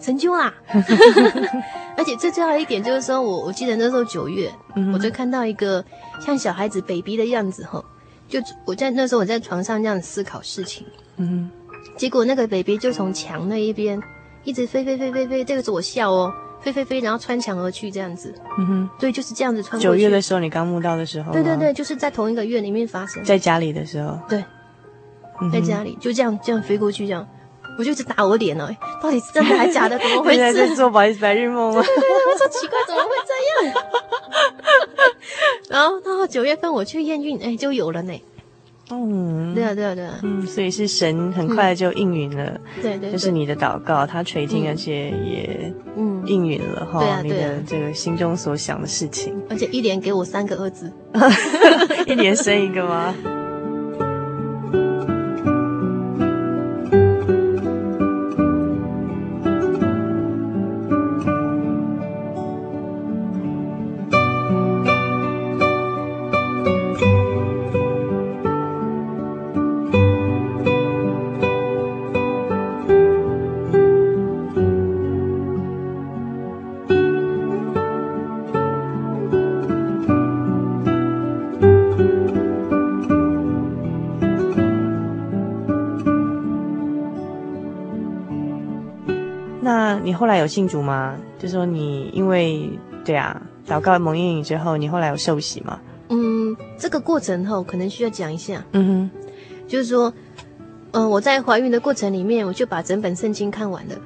[0.00, 0.52] 成就啦！
[1.96, 5.84] 而且最重要的一点就是说，我我记得那时候九月，嗯、我就看到一个
[6.20, 7.80] 像小孩子 baby 的样子哈，
[8.28, 10.84] 就我在那时候我在床上这样思考事情，
[11.18, 14.02] 嗯哼，结果那个 baby 就从墙那一边
[14.42, 19.84] 一直飞飞飞飞飞，这个是我笑哦，飞飞飞，然后穿墙而去这样子，嗯哼，对，就是这样子穿过去。
[19.84, 24.42] 九月的时候，你刚慕道的时候，对对对，就是在同一个月里面发生，在家里的时候，对。
[25.50, 27.26] 在家里就这样这样飞过去，这样
[27.78, 28.70] 我就一直打我脸了。
[29.02, 29.98] 到底是真的还是假的？
[29.98, 30.52] 怎么回事？
[30.52, 31.82] 在做白白日梦吗？
[31.82, 33.32] 对对对，我说奇怪，怎么会这
[33.66, 33.74] 样？
[35.70, 38.12] 然后到九月份我去验孕，哎，就有了呢。
[38.90, 40.18] 嗯，对啊对啊对啊。
[40.22, 42.60] 嗯，所以是神很快就应允了。
[42.82, 47.22] 对对，就是你的祷告，他垂听，而且也嗯应允了哈。
[47.22, 49.34] 你的这个心中所想的事情。
[49.48, 50.92] 而且一连给我三个儿子，
[52.06, 53.14] 一连生一个吗？
[90.22, 91.16] 后来有信主吗？
[91.36, 92.70] 就说你因为
[93.04, 95.80] 对啊，祷告蒙应允之后，你后来有受洗吗？
[96.10, 98.64] 嗯，这个过程后可能需要讲一下。
[98.70, 99.10] 嗯哼，
[99.66, 100.14] 就是说，
[100.92, 103.96] 嗯、呃，我在怀孕的过程里面，我就把整本圣经看完了。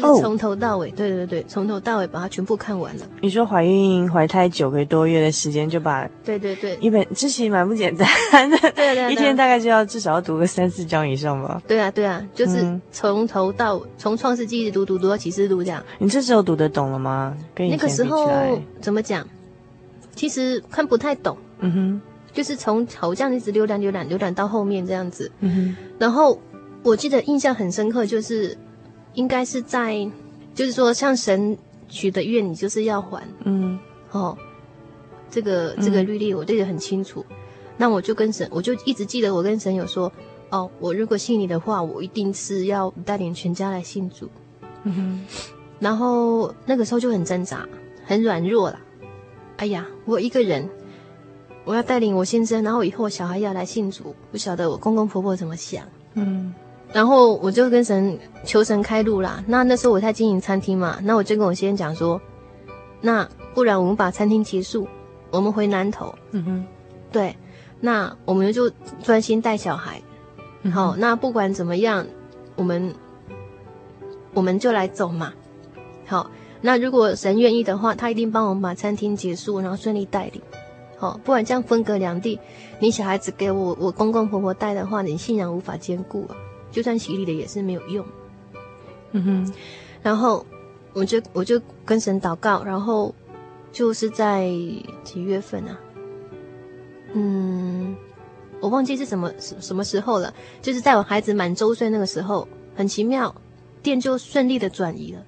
[0.00, 3.06] 就是从头到尾，对对对，从头到尾把它全部看完了。
[3.20, 8.06] 你说怀孕怀胎九个多月的时间就把，对对对，一本这其实蛮不简单
[8.50, 11.60] 的，对对， 一天大概就要至少要读个三四章以上吧。
[11.66, 15.82] 对啊对啊，就是从头到从创世纪一直读读读到启示录这样。
[15.98, 17.36] 你这时候读得懂了吗？
[17.54, 19.26] 跟以前比起来，那个时候怎么讲？
[20.14, 21.36] 其实看不太懂。
[21.60, 22.00] 嗯哼，
[22.32, 25.30] 就是从好像一直浏览浏览浏览到后面这样子。
[25.40, 26.40] 嗯哼，然后
[26.82, 28.56] 我记得印象很深刻就是。
[29.18, 30.08] 应该是在，
[30.54, 33.76] 就是说，像神许的愿，你就是要还，嗯，
[34.12, 34.38] 哦，
[35.28, 37.26] 这个这个律例我记得很清楚。
[37.28, 37.36] 嗯、
[37.76, 40.12] 那我就跟神，我就一直记得我跟神有说，
[40.50, 44.30] 哦，我如果信你的话，我一定是要带领全家来信主。
[44.84, 45.26] 嗯哼，
[45.80, 47.68] 然后那个时候就很挣扎，
[48.04, 48.78] 很软弱了。
[49.56, 50.70] 哎呀，我一个人，
[51.64, 55.84] 我要带领我先生，然后以后小孩要来信主，不晓得我公公婆婆怎么想。
[56.14, 56.54] 嗯。
[56.92, 59.42] 然后我就跟神求神开路啦。
[59.46, 62.20] 那那时候我在经营餐厅嘛，那我就跟我先生讲说，
[63.00, 64.88] 那不然我们把餐厅结束，
[65.30, 66.14] 我们回南头。
[66.30, 66.66] 嗯哼，
[67.12, 67.36] 对，
[67.80, 68.70] 那我们就
[69.02, 70.00] 专心带小孩。
[70.62, 72.06] 嗯、好，那不管怎么样，
[72.56, 72.94] 我们
[74.34, 75.32] 我们就来走嘛。
[76.06, 76.30] 好，
[76.62, 80.40] 那如果神愿意的话，他一定帮我们把餐厅结束，然后顺利带领。
[80.96, 82.40] 好，不然这样分隔两地，
[82.80, 86.34] 你小孩子给我我公公婆婆带的话，你信仰无法兼顾啊。
[86.70, 88.04] 就算洗礼了也是没有用，
[89.12, 89.52] 嗯哼，
[90.02, 90.44] 然后
[90.92, 93.14] 我就我就跟神祷告，然后
[93.72, 94.50] 就是在
[95.02, 95.78] 几月份啊？
[97.14, 97.96] 嗯，
[98.60, 103.34] 我忘记是什么什么时候了，就是在我孩子满周岁那个时候，很奇妙，
[103.82, 105.22] 店就顺利的转移了，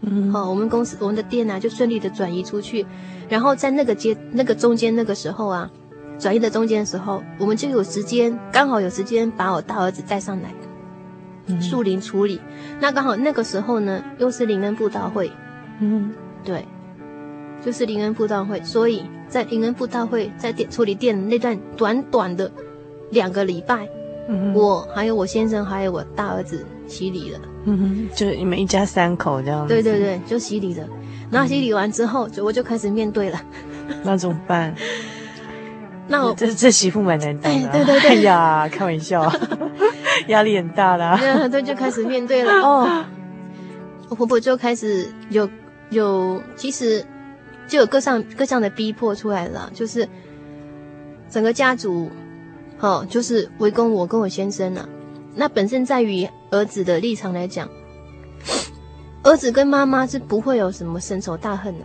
[0.00, 0.30] 嗯。
[0.30, 2.84] 哼，好，我们公司我们的店啊就顺利的转移出去，
[3.28, 5.70] 然后在那个街那个中间那个时候啊，
[6.18, 10.52] 转移的中间的时候，我们就有时间，刚好有时间把我大儿子带上来。
[11.60, 12.40] 树林处理，
[12.80, 15.30] 那刚好那个时候呢，又是林恩布道会，
[15.80, 16.12] 嗯，
[16.44, 16.66] 对，
[17.64, 22.50] 就是林恩布道会，所以在林恩布道会在店处理店那段短短的
[23.10, 23.88] 两个礼拜，
[24.28, 30.86] 嗯，我还有我先生还有我大儿子洗礼了，嗯哼，就是你们一家三口这样子，对对对，就洗礼了，
[31.30, 33.40] 然后洗礼完之后，就我就开始面对了，
[34.04, 34.74] 那怎么办？
[36.08, 39.32] 那我这这媳妇蛮难当的，哎，对对对， 哎呀，开玩笑。
[40.28, 43.04] 压力很大啦，对，对，就开始面对了 哦。
[44.08, 45.48] 我婆婆就开始有
[45.90, 47.04] 有，其实
[47.66, 50.06] 就有各项各项的逼迫出来了，就是
[51.30, 52.10] 整个家族，
[52.78, 54.86] 哦，就是围攻我跟我先生啊。
[55.34, 57.66] 那本身在于儿子的立场来讲，
[59.22, 61.84] 儿子跟妈妈是不会有什么深仇大恨的。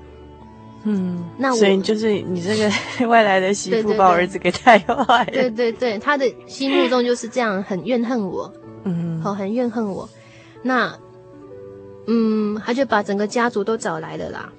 [0.89, 2.71] 嗯，那我所以就是你这个
[3.09, 5.31] 外来的媳妇把我儿子给带坏了。
[5.31, 8.53] 对对对，他的心目中就是这样，很怨恨我。
[8.85, 10.07] 嗯，好，很怨恨我。
[10.63, 10.97] 那，
[12.07, 14.49] 嗯，他就把整个家族都找来了啦，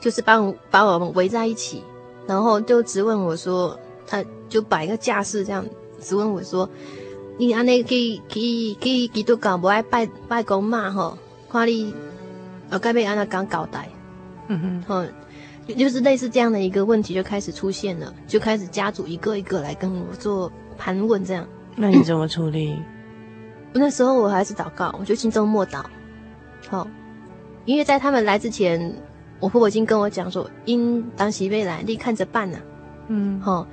[0.00, 1.82] 就是把我把我们围在一起，
[2.26, 5.64] 然后就质问我说，他就摆一个架势这样
[5.98, 6.68] 质问我说。
[7.38, 11.16] 你安尼去去去基督教不爱拜拜公妈吼，
[11.50, 11.94] 看你
[12.68, 13.88] 呃该被安那讲交代，
[14.48, 15.12] 嗯哼，就
[15.66, 21.46] 就是类似这样的一个问题就开始出现了，就开始家族一个一个来跟我做盘问这样。
[21.76, 22.76] 那你怎么处理？
[23.72, 25.82] 那时候我还是祷告，我就心中默祷，
[26.68, 26.86] 好，
[27.64, 28.94] 因为在他们来之前，
[29.40, 32.58] 我婆婆已经跟我讲说，因当媳妇来，你看着办呐，
[33.08, 33.66] 嗯，好，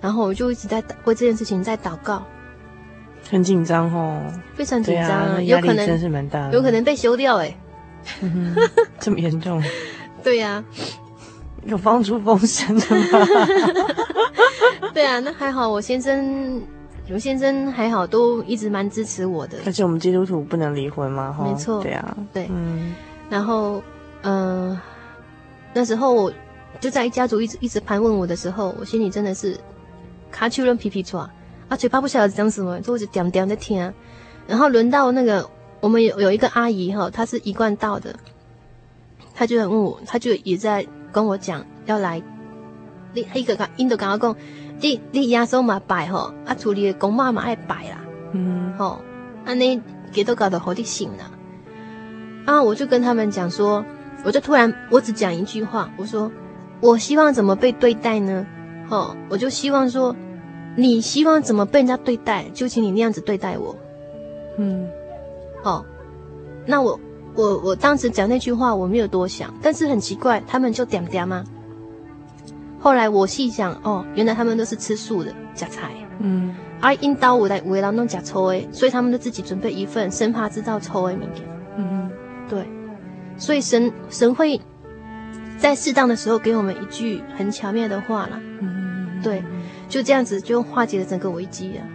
[0.00, 2.22] 然后我就一直在为这件事情在祷告。
[3.28, 4.22] 很紧张哦，
[4.54, 7.54] 非常紧张，啊，有可能真是蛮大的，有可能被休掉哎，
[8.22, 8.54] 嗯，
[8.98, 9.62] 这么严重？
[10.24, 10.64] 对呀，啊，
[11.66, 13.26] 有放出风声的吗？
[14.94, 16.62] 对啊，那还好，我先生，
[17.12, 19.58] 我先生还好，都一直蛮支持我的。
[19.66, 21.36] 而且我们基督徒不能离婚吗？
[21.42, 22.94] 没错，对啊，对，嗯，
[23.28, 23.82] 然后，
[24.22, 24.80] 嗯，呃，
[25.74, 26.32] 那时候我
[26.80, 29.58] 就在家族一直一直盘问我的时候，我心里真的是
[30.30, 31.18] 卡丘人皮皮剉。
[31.68, 33.92] 啊，嘴巴不晓得讲什么，就一直点点在听。
[34.46, 35.50] 然后轮到那个
[35.80, 38.14] 我们有有一个阿姨哈，她是一贯道的，
[39.34, 40.86] 她就问我，她就也在
[41.16, 42.22] 跟我讲要来。
[43.14, 44.36] 你一个讲，印度跟我讲，
[44.82, 47.96] 你你耶稣嘛拜吼，啊，处理公妈嘛爱拜啦，
[48.32, 49.00] 嗯，吼，
[49.46, 49.80] 啊，你
[50.12, 51.30] 给都搞得好的行了。
[52.44, 53.82] 啊，我就跟他们讲说，
[54.24, 56.30] 我就突然我只讲一句话，我说
[56.82, 58.46] 我希望怎么被对待呢？
[58.86, 60.14] 吼，我就希望说。
[60.78, 63.74] 你希望怎么被人家对待，就请你那样子对待我。
[64.58, 64.86] 嗯，
[65.62, 65.82] 好，
[66.66, 67.00] 那我
[67.36, 71.44] 我我当时讲那句话我没有多想，但是很奇怪，他们就点点吗？
[72.78, 75.92] 后来我细想，哦，原来他们都是吃素的，夹菜。
[76.18, 81.46] 嗯，而因刀我来为了弄假抽诶，所以他们都自己准备一份，生怕知道粗的物件。
[81.76, 82.10] 嗯，
[82.48, 82.66] 对，
[83.36, 84.60] 所以神神会
[85.58, 88.40] 在适当的时候给我们一句很巧妙的话了。
[88.60, 89.42] 嗯，对。
[89.88, 91.86] 就这样子就化解了整个危机啊，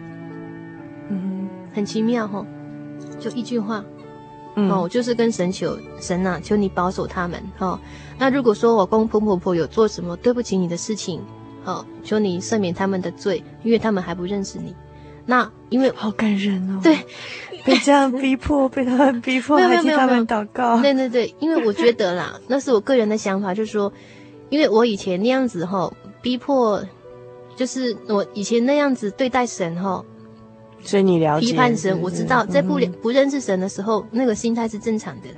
[1.09, 2.45] 嗯，很奇妙哈，
[3.19, 3.83] 就一句话，
[4.55, 7.79] 嗯，哦，我就是跟神求神呐，求你保守他们哈。
[8.17, 11.21] 那如果说我公公婆婆有做什么对不起你的事情，
[11.65, 14.75] 哦，求你赦免他们的罪，因为他们还不认识你。
[15.25, 16.97] 那因为好感人哦，对，
[17.63, 20.81] 被这样逼迫， 被他们逼迫，还替他们祷告。
[20.81, 23.91] 对对对，因为我觉得啦， 那是我个人的想法，就是说，
[24.49, 25.91] 因为我以前那样子哈，
[26.21, 26.83] 逼迫。
[27.53, 30.03] 就是我以前那样子对待神哈，
[30.83, 35.29] 所以你了解批判神，我知道在不不认识神的时候，那个心态是正常的。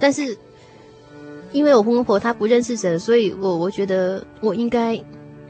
[0.00, 0.36] 但是
[1.52, 4.98] 因为我公婆他不认识神，所以我我觉得我应该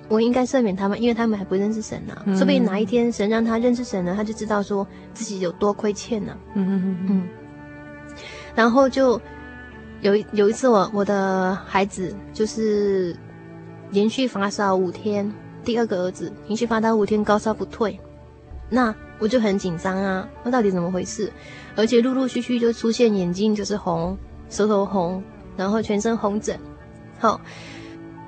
[0.08, 2.14] 我应该赦免他们，因为他们还不认识神呢。
[2.36, 6.36] 说不定哪一天神让他认识神了，他就知道说自己有多亏欠呢。
[6.54, 7.28] 嗯嗯。
[8.54, 9.20] 然后就
[10.00, 13.16] 有有一次我我的孩子就是
[13.90, 15.32] 连续发烧五天。
[15.64, 18.00] 第二个儿子连续发烧五天，高烧不退，
[18.68, 21.32] 那我就很紧张啊，那到底怎么回事？
[21.74, 24.16] 而且陆陆续续就出现眼睛就是红，
[24.50, 25.22] 舌头红，
[25.56, 26.58] 然后全身红疹，
[27.18, 27.40] 好，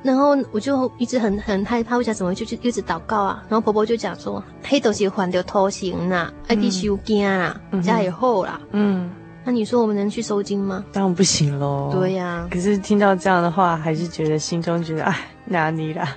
[0.02, 3.42] 然后我就一直很很害怕，我想怎么就去一直祷告啊。
[3.48, 9.10] 然后婆婆就讲说，黑都是患得头型啦，爱去收惊啦，家也厚啦，嗯，
[9.44, 10.84] 那你说我们能去收惊吗？
[10.92, 11.90] 当然不行喽。
[11.92, 12.48] 对呀。
[12.50, 16.16] 可是听到这样的话，还是觉得心中觉得哎，哪里啦？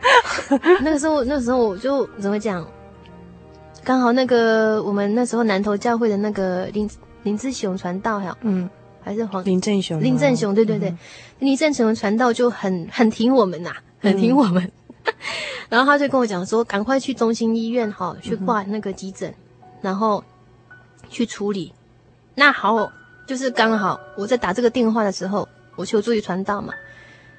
[0.82, 2.66] 那个时候，那个时候我就怎么讲？
[3.84, 6.88] 刚好那个我们那时候南投教会的那个林
[7.22, 8.68] 林志雄传道哈，嗯，
[9.02, 10.98] 还是黄林正雄，林正雄，对对对，嗯、
[11.40, 14.62] 林正雄传道就很很挺我们呐、啊，很挺我们。
[15.04, 15.12] 嗯、
[15.70, 19.34] 然后他就跟我讲说，赶快去中心医院哈，去挂那个急诊，嗯、
[19.82, 20.22] 然后
[21.08, 21.72] 去处理。
[22.34, 22.92] 那好，
[23.26, 26.72] 就是刚好我在打这个电话的时候，我求助于传道嘛，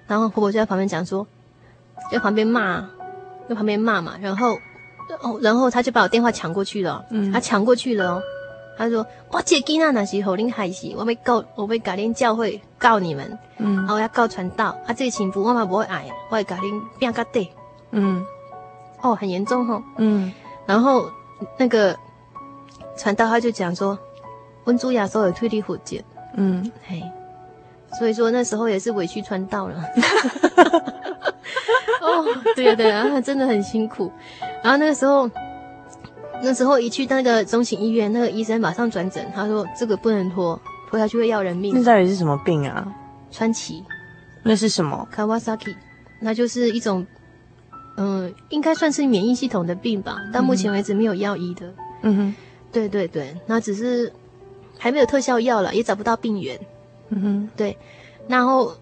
[0.07, 1.27] 然后婆婆就在旁边讲说。
[2.11, 2.89] 在旁边骂，
[3.47, 4.57] 在旁边骂嘛，然后，
[5.21, 8.21] 哦，然后他就把我电话抢过去了，嗯，他抢过去了哦，
[8.77, 17.51] 他说：“我这囡仔那是好恁害死，我要告，我要搞恁教会告你们，嗯，然后我要告传道，啊，这个情妇我嘛不会爱，我会搞恁变个对，
[17.91, 18.25] 嗯，
[19.01, 20.31] 哦，很严重哦，嗯，
[20.65, 21.11] 然后
[21.57, 21.95] 那个
[22.97, 23.97] 传道他就讲说，
[24.63, 26.03] 温主亚所有退离火箭，
[26.35, 27.03] 嗯，嘿，
[27.97, 29.75] 所以说那时候也是委屈穿到了。
[32.01, 32.25] ”哦，
[32.55, 34.11] 对对啊，对啊，真的很辛苦。
[34.63, 35.29] 然后那个时候，
[36.41, 41.73] 那时候一去那个中型医院，那个医生马上转诊，他说这个不能拖，拖下去会要人命。
[41.75, 42.87] 那到底是什么病啊？
[43.29, 43.83] 川崎。
[44.43, 45.75] 那是什么？Kawasaki，
[46.19, 47.05] 那就是一种，
[47.97, 50.17] 嗯、呃，应该算是免疫系统的病吧。
[50.33, 51.71] 到目前为止没有药医的。
[52.01, 52.35] 嗯哼，
[52.71, 54.11] 对对对，那只是
[54.79, 56.59] 还没有特效药了，也找不到病源。
[57.11, 57.77] 嗯哼，对，
[58.27, 58.73] 然后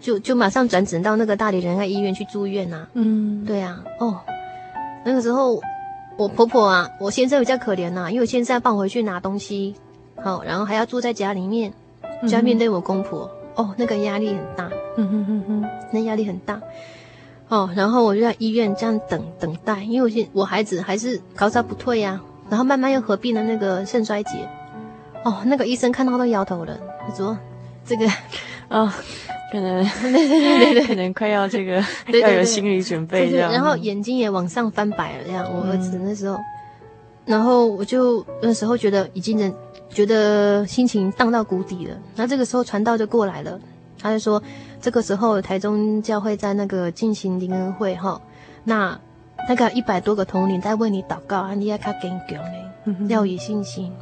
[0.00, 2.88] 就就马上转诊到那个大理仁爱医院去住院呐、啊。
[2.94, 4.20] 嗯，对啊，哦，
[5.04, 5.60] 那个时候
[6.16, 9.74] 我婆婆啊，我先生比较可怜呐、啊，因为我现在放回去拿东西，
[10.16, 11.72] 好，然后还要住在家里面，
[12.22, 13.28] 就要面对我公婆。
[13.32, 16.58] 嗯哦，那个压力很大，嗯哼哼哼，那压力很大。
[17.48, 24.48] 哦，然后我就在医院这样等等待，因为我现我孩子还是高烧不退呀、啊，然后慢慢又合并了那个肾衰竭。
[25.24, 27.36] 哦，那个医生看到都摇头了，他说
[27.90, 28.06] ：“这个，
[28.68, 28.92] 啊、 哦，
[29.52, 31.84] 可能 对对对对，可能快要这个
[32.22, 33.50] 要有心理准备这样。
[33.50, 35.44] 对对对”然后眼睛也往上翻白了，这样。
[35.52, 36.44] 我儿子那时候，嗯、
[37.26, 39.52] 然后我就那时候觉得已经人。
[39.92, 43.58] 觉得心情荡到谷底了，那这个时候传道就过来了，
[44.00, 44.40] 他就说，
[44.80, 48.22] 这个时候台中教会在那个进行灵恩会哈，
[48.62, 48.96] 那
[49.48, 53.92] 那个一百多个同龄在为你祷告啊，你要卡坚强嘞，要有信心。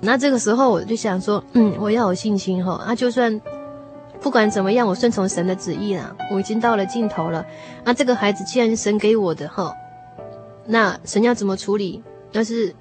[0.00, 3.40] 那这个时候我就想说，嗯，我要有信心哈，那就算
[4.20, 7.44] 不管怎么样，我顺从神的旨意啦，我已经到了尽头了。
[7.84, 9.74] 那这个孩子既然是神给我的哈，
[10.66, 12.02] 那神要怎么处理？
[12.32, 12.74] 那是。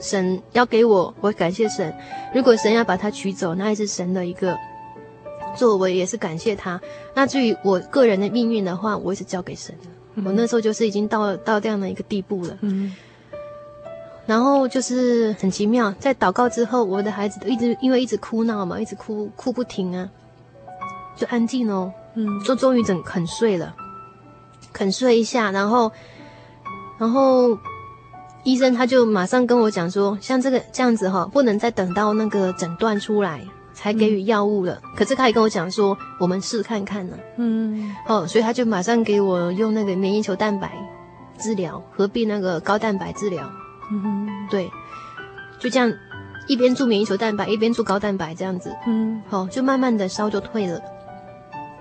[0.00, 1.94] 神要给我，我感谢神。
[2.34, 4.58] 如果神要把他取走，那也是神的一个
[5.56, 6.78] 作为，也是感谢他。
[7.14, 9.88] 那至于我个人的命运的话，我也是交给神的。
[10.16, 12.58] 嗯、我那时候就是已经到了到这样的一个地步了。
[12.62, 12.92] 嗯。
[14.26, 20.08] 然后就是很奇妙，在祷告之后，我的孩子都一直因为一直哭闹嘛，一直哭哭不停啊，
[21.16, 21.92] 就安静哦。
[22.14, 22.40] 嗯。
[22.40, 23.74] 就终于整肯睡了，
[24.72, 25.92] 肯睡一下，然后，
[26.98, 27.58] 然后。
[28.46, 34.78] 医生他就马上跟我讲说，像这个这样子哈，不能再等到那个诊断出来才给予药物了。
[34.84, 37.16] 嗯、可是他也跟我讲说，我们试看看呢。
[37.38, 40.70] 嗯，哦，所以他就马上给我用那个免疫球蛋白
[41.38, 43.50] 治疗，合并那个高蛋白治疗。
[43.90, 44.70] 嗯，对，
[45.58, 45.92] 就这样
[46.46, 48.74] 一边注免疫球蛋白，一边注高蛋白这样子。
[48.86, 50.80] 嗯，好，就慢慢的烧就退了。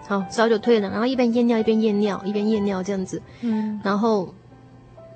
[0.08, 3.22] 好，烧就退了，然后一边验尿一边验尿，一边验尿这样子。
[3.42, 4.34] 嗯，然后。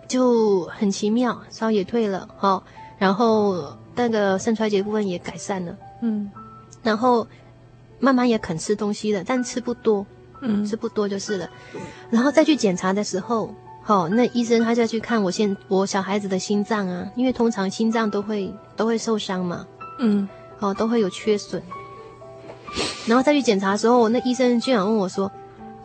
[0.07, 2.63] 就很奇妙，烧也退了，好，
[2.97, 6.31] 然后那个肾衰竭部分也改善了，嗯，
[6.81, 7.27] 然后
[7.99, 10.05] 慢慢也肯吃东西了，但吃不多，
[10.39, 11.49] 嗯，吃不多就是了，
[12.09, 13.53] 然后再去检查的时候，
[13.87, 19.65] 好，那医生他就要去看我现我小孩子的心脏啊，因为通常心脏都会都会受伤嘛，
[19.99, 20.27] 嗯，
[20.57, 21.61] 好，都会有缺损，
[23.05, 25.31] 然后再去检查的时候，那医生居然问我说：“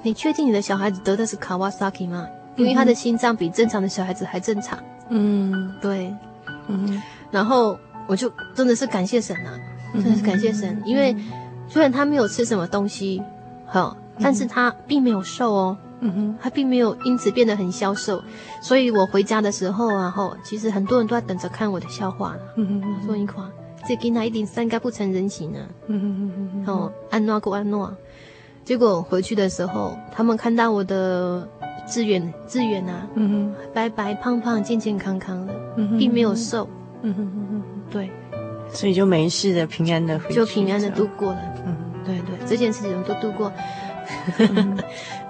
[0.03, 2.27] 你确定你的小孩子得的是 Kawasaki 吗？”
[2.59, 4.77] 因为他的心脏比正常的小孩子还正常，
[5.09, 6.13] 嗯，对，
[6.67, 7.01] 嗯，
[7.31, 7.79] 然后
[8.09, 9.55] 我就真的是感谢神啊，
[9.95, 11.15] 真的是感谢神，因为
[11.69, 13.23] 虽然他没有吃什么东西，
[13.65, 18.23] 好，但是他并没有瘦哦，嗯哼，他并没有因此变得很消瘦，
[18.63, 23.51] 所以我回家的时候啊，吼，其实很多人都在等着看我的笑话了，嗯哼，说一夸，
[23.87, 27.95] 这囡仔一定三该不成人形啊，嗯哼嗯哼，哦，安诺过安诺，
[28.65, 31.47] 结果回去的时候，他们看到我的。
[31.85, 36.67] 志远，志远啊，嗯哼，白白胖胖、健健康康的，嗯哼，并没有瘦，
[37.03, 38.09] 嗯哼哼哼，对，
[38.73, 41.75] 所以就没事的，平安的，就平安的度过了，嗯，
[42.05, 43.53] 对对，这件事情都度过，
[44.39, 44.79] 嗯、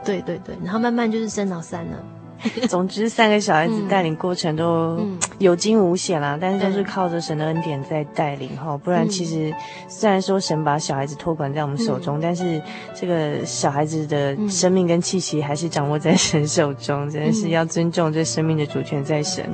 [0.05, 1.99] 对对对，然后慢慢就是生老三了。
[2.69, 4.99] 总之，三个小孩子带领过程都
[5.39, 8.77] 有惊无险啦，但是都是靠着神的恩典在带领哈。
[8.77, 9.55] 不然，其实
[9.89, 12.61] 虽然说神把小孩子托管在我们手中，但是
[12.97, 19.49] 这个小孩子的生命跟气息还是掌握在神手中，真的是要尊重这生命的主权在神。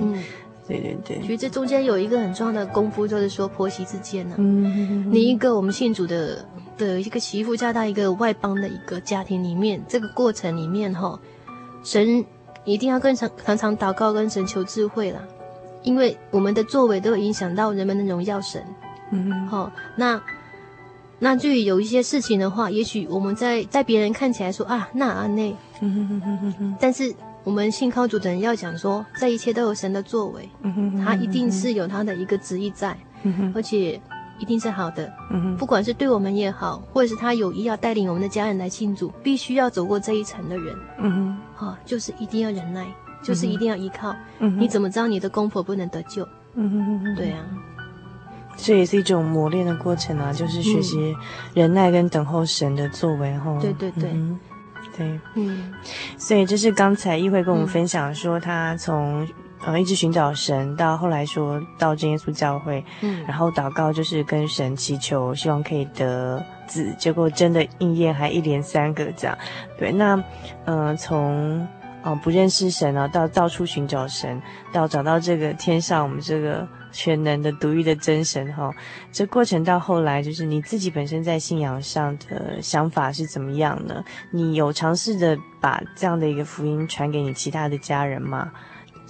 [0.66, 1.20] 对对对。
[1.20, 6.42] 其实这中间有一个很重要的功夫，就是说婆媳之间呢，你一个我们信主的
[6.78, 11.18] 的一个媳妇嫁到一个外邦的一个家庭里面，这个过程里面哈，
[11.82, 12.24] 神。
[12.64, 15.22] 一定要跟常常常祷告，跟神求智慧啦，
[15.82, 18.62] 因为我们的作为都会影响到人们的荣耀神。
[19.10, 20.20] 嗯哼，好、哦，那
[21.18, 25.50] 那至于有一些事情的话，也许我们在在别人看起来说啊，那啊那，
[25.80, 27.10] 嗯哼哼哼哼哼，但是
[27.42, 30.46] 我们信靠主的人要讲说，这一切都有神的作为，
[31.02, 32.94] 他一定是有他的一个旨意在，
[33.54, 33.98] 而且。
[34.38, 42.86] 一定是好的，嗯哼，不管是对我们也好，或者是他有意要带领我们的家人来庆祝，必须要走过这一层的人，嗯哼，好、哦，就是一定要忍耐，
[43.22, 46.26] 就是一定要依靠，嗯哼，你怎么知道你的公婆不能得救？
[46.54, 47.44] 嗯哼哼哼，对啊，
[48.56, 51.14] 这也是一种磨练的过程啊，就是学习
[51.54, 54.10] 忍耐跟等候神的作为，哈、嗯，对对对。
[54.12, 54.38] 嗯
[54.96, 55.72] 对，嗯，
[56.16, 59.24] 所以这是刚才议会跟我们分享说，他从
[59.64, 69.36] 呃一直寻找神，到后来说到真耶稣教会，嗯，然后祷告就是跟神祈求，希望可以得子，结果真的应验，还一连三个这样。
[69.78, 70.22] 对，那
[70.64, 71.66] 呃从。
[72.04, 74.40] 哦，不认识神啊，到到处寻找神，
[74.72, 78.72] 到找到这个天上我们这个全能的独一的真神哈。
[79.10, 84.02] 这过程到后来，就是你自己本身在信仰上的想法是怎么样呢？
[84.30, 88.48] 你有尝试着把这样的一个福音传给你其他的家人吗？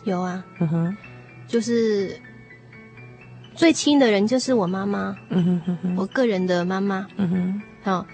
[0.08, 0.96] 有啊，嗯哼，
[1.46, 2.18] 就是
[3.54, 8.06] 最亲的人就是我妈妈，嗯哼哼哼，我个人的妈妈，嗯哼，好，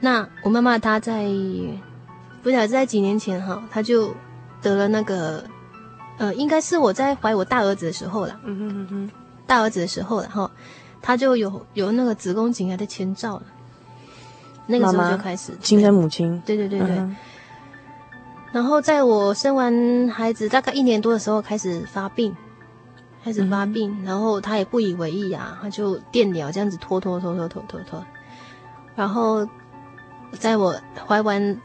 [0.00, 1.28] 那我妈妈她在。
[2.42, 4.14] 不晓得在几年前哈，她就
[4.62, 5.44] 得了那个，
[6.16, 8.40] 呃，应该是我在怀我大儿子的时候了。
[8.44, 9.10] 嗯哼
[9.46, 10.50] 大儿子的时候了哈，
[11.02, 13.42] 她就有有那个子宫颈癌的前兆了。
[14.66, 16.40] 那个时候就开始亲生母亲。
[16.46, 17.06] 对对对对。
[18.52, 22.36] 然后在我生完孩子大概一年多的时候开始发病，
[23.22, 28.04] 开始发病，嗯、然后他也不以为意啊，他就电疗这样子拖拖拖拖拖拖拖，
[28.94, 29.46] 然后
[30.32, 31.60] 在我怀完。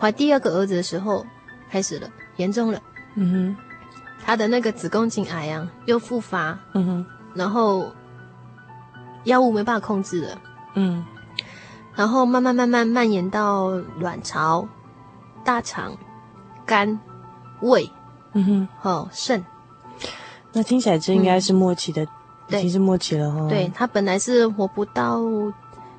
[0.00, 1.26] 怀第二个儿子的时候，
[1.68, 2.80] 开始了，严重了。
[3.16, 3.56] 嗯哼，
[4.24, 6.58] 他的那个子宫颈癌啊，又复发。
[6.72, 7.92] 嗯哼，然后
[9.24, 10.40] 药物没办法控制了。
[10.74, 11.04] 嗯，
[11.94, 13.68] 然后慢慢慢慢蔓延到
[13.98, 14.66] 卵巢、
[15.44, 15.92] 大肠、
[16.70, 17.00] 肝、
[17.62, 17.90] 胃。
[18.32, 19.44] 嗯哼，哦，肾。
[20.52, 22.04] 那听起来这应该是末期的，
[22.48, 23.48] 嗯、已经是末期了哈。
[23.48, 25.20] 对，他本来是活不到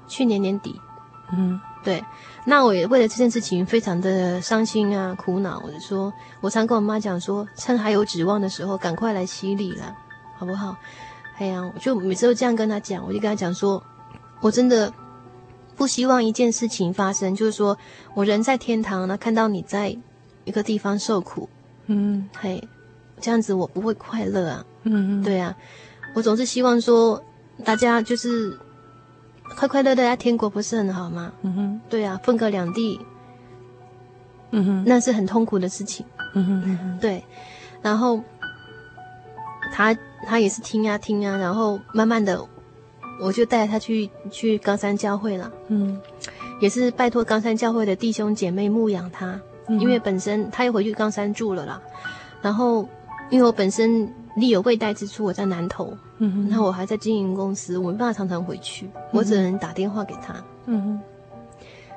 [0.07, 0.79] 去年年底。
[1.33, 1.59] 嗯。
[1.83, 2.01] 对，
[2.45, 5.59] 那我也为了这件事情非常的伤心啊，苦恼。
[5.65, 9.93] 我就说，我常跟我妈讲说，趁还有指望的时候，赶快来洗礼了，
[10.37, 10.77] 好不好？
[11.39, 13.81] 哎呀，我就每次都这样跟她讲，我就跟她讲说，
[14.41, 14.93] 我真的
[15.75, 17.75] 不希望一件事情发生，就是说
[18.13, 19.97] 我人在天堂呢，看到你在
[20.45, 21.47] 一个地方受苦，
[21.87, 22.61] 嗯，嘿，
[23.19, 25.55] 这样子我不会快乐啊，嗯，对啊，
[26.13, 27.23] 我总是希望说
[27.63, 28.57] 大家就是。
[29.53, 31.33] 快快乐乐在天国不是很好吗？
[31.41, 32.97] 嗯哼，对啊，分隔两地，
[34.51, 36.05] 嗯哼，那是很痛苦的事情。
[36.35, 37.21] 嗯哼，嗯哼，对。
[37.81, 38.23] 然后
[39.73, 39.93] 他
[40.25, 42.41] 他也是听啊听啊，然后慢慢的，
[43.19, 45.51] 我就带他去去冈山教会了。
[45.67, 45.99] 嗯，
[46.61, 49.37] 也是拜托冈山教会的弟兄姐妹牧养他，
[49.67, 51.81] 因为本身他又回去冈山住了啦。
[52.41, 52.87] 然后
[53.29, 54.11] 因为我本身。
[54.37, 60.41] 力有未逮之处，我在南投，那我还在经营公司，我没办法常常回去，嗯、我只能打电话给他。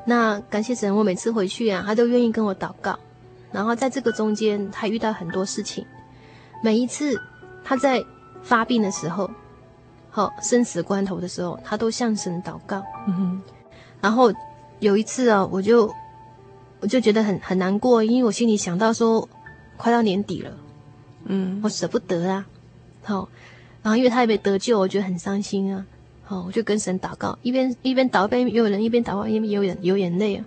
[0.04, 2.98] 那感谢神，我每次回去啊，他都愿意跟我祷告，
[3.52, 5.86] 然后在这个中间，他遇到很多事情，
[6.60, 7.16] 每一次
[7.62, 8.02] 他在
[8.42, 9.30] 发病的时候，
[10.10, 13.42] 好生死关头的时候，他都向神祷告，嗯哼。
[14.00, 14.32] 然后
[14.80, 15.88] 有一次啊，我就
[16.84, 19.26] 我就觉得很很难过，因为我心里想到说，
[19.78, 20.54] 快到年底了。
[21.24, 22.44] 嗯，我舍不得啊，
[23.02, 23.26] 好，
[23.82, 25.86] 然后因为他也没得救，我觉得很伤心啊，
[26.22, 30.44] 好，我就跟神祷告，一边一边祷告，也有人一边祷告，一边有眼有眼泪啊，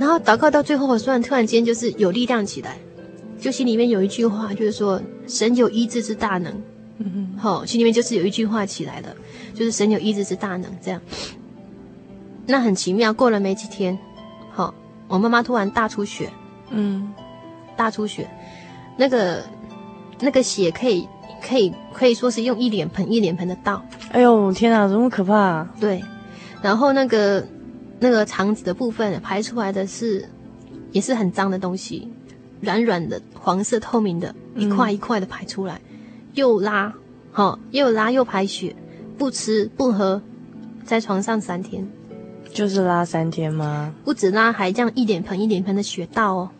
[0.00, 2.76] 然后祷告到最后，我突然突然间就是有力量起来，
[3.38, 6.52] 就心里面有一句话，就是说神有医治之大能，
[6.98, 9.14] 嗯哼，好，心里面就是有一句话起来了，
[9.54, 11.00] 就是神有医治之大能，这样，
[12.46, 14.13] 那很奇妙，过了没几天，好，
[15.08, 16.30] 我妈妈突然大出血，
[16.70, 17.12] 嗯，
[17.76, 18.28] 大出血，
[18.96, 19.42] 那个。
[20.20, 21.06] 那个血可以
[21.42, 23.84] 可以可以说是用一脸盆一脸盆的倒。
[24.12, 25.74] 哎呦天哪，这么可怕啊！
[25.80, 26.02] 对，
[26.62, 27.44] 然后那个
[27.98, 30.26] 那个肠子的部分排出来的是
[30.92, 32.08] 也是很脏的东西，
[32.60, 35.98] 软软的黄色透明的，一块一块的排出来，嗯、
[36.34, 36.94] 又拉，
[37.32, 38.74] 好、哦、又拉又排血，
[39.18, 40.22] 不吃不喝，
[40.84, 41.86] 在床上三天，
[42.54, 43.92] 就是拉三天吗？
[44.04, 46.50] 不止拉，还这样一点盆一点盆的血倒哦。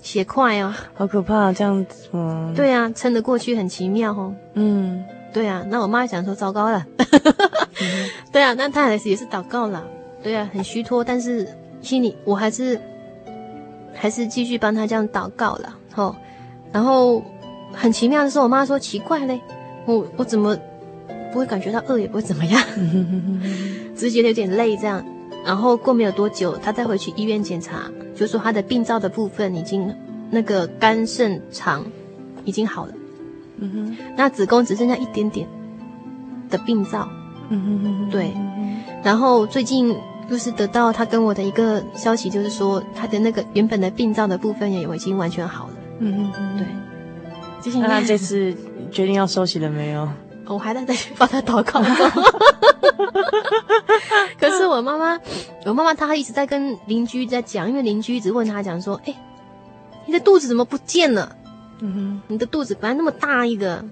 [0.00, 2.52] 血块哦，好可怕，这样子吗？
[2.54, 4.32] 对啊，撑得过去很奇妙哦。
[4.54, 9.84] 嗯，对啊，那我妈想说糟糕了，嗯、 对啊，那她还是也是祷告了，
[10.22, 11.48] 对啊，很虚脱，但是
[11.82, 12.80] 心里我还是
[13.92, 16.14] 还是继续帮她这样祷告了，吼。
[16.72, 17.20] 然后
[17.72, 19.40] 很奇妙的是，我妈说奇怪嘞，
[19.86, 20.56] 我我怎么
[21.36, 22.58] 不会感觉到饿，也不会怎么样，
[23.94, 25.04] 只是觉得有点累这样。
[25.44, 27.90] 然后过没有多久，他再回去医院检查。
[28.14, 29.94] 就说他的病灶的部分已经
[30.30, 31.84] 那个肝肾肠
[32.46, 32.94] 已经好了，
[33.58, 35.46] 嗯哼，那子宫只剩下一点点
[36.48, 37.06] 的病灶，
[37.50, 38.32] 嗯哼哼，对，
[39.04, 39.94] 然后最近
[40.30, 46.56] 就是得到他跟我的一个消息，就是说他的那个原本的病灶的部分也已经完全好了，嗯哼哼，
[47.62, 48.56] 对，那他这次
[48.90, 50.08] 决定要收息了没有？
[50.54, 51.82] 我还在在帮他祷告。
[54.38, 55.18] 可是我妈妈，
[55.64, 59.16] 我妈妈她一直在跟邻居在讲，因为邻居一直问她讲说：“哎、欸，
[60.06, 61.34] 你的肚子怎么不见了？
[61.80, 63.84] 嗯哼，你的肚子本来那么大一个，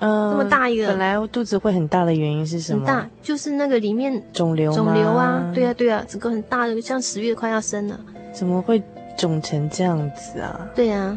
[0.00, 2.86] 嗯，那么大一个，本来肚子会很大的原因是什么？
[2.86, 7.98] 很大，就是那个里面肿瘤，肿瘤啊，对啊，对啊，整个很大的，像十月快要生了，
[8.32, 8.82] 怎么会
[9.16, 10.68] 肿成这样子啊？
[10.74, 11.16] 对啊，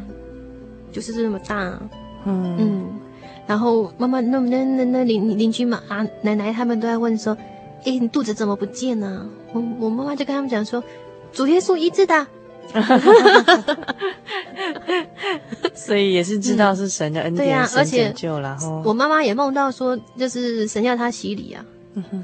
[0.92, 1.78] 就是这么大，
[2.26, 2.86] 嗯嗯。”
[3.54, 7.38] 然后妈妈那那那那邻邻居嘛啊奶奶他们都在问说，
[7.86, 9.30] 哎你肚子怎么不见呢、啊？
[9.54, 10.84] 我我妈妈就跟他们讲说，
[11.32, 12.26] 主耶稣医治的，
[15.76, 18.12] 所以也是知道是神的 恩典，嗯、对呀、啊，而且。
[18.84, 21.64] 我妈妈也梦到说，就是神要她洗礼啊，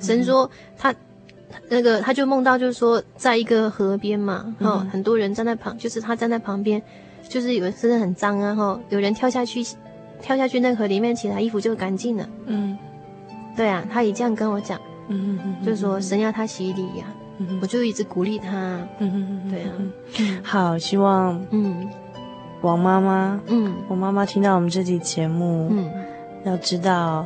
[0.01, 0.49] 神说
[0.79, 0.91] 她
[1.69, 6.81] 那个他就梦到就是说在一个河边嘛，哦很多人站在旁，就是他站在旁边，
[7.27, 9.63] 就是有人身上很脏啊，哈有人跳下去。
[10.21, 12.29] 跳下去那河里面，其他衣服就干净了。
[12.45, 12.77] 嗯，
[13.55, 14.79] 对啊，他也这样跟我讲。
[15.07, 17.15] 嗯嗯，就是说神要他洗礼呀、啊。
[17.39, 18.49] 嗯，我就一直鼓励他。
[18.99, 20.41] 嗯嗯对啊。
[20.43, 21.87] 好，希望嗯，
[22.61, 25.89] 王妈妈嗯，我妈妈听到我们这期节目嗯，
[26.43, 27.25] 要知道。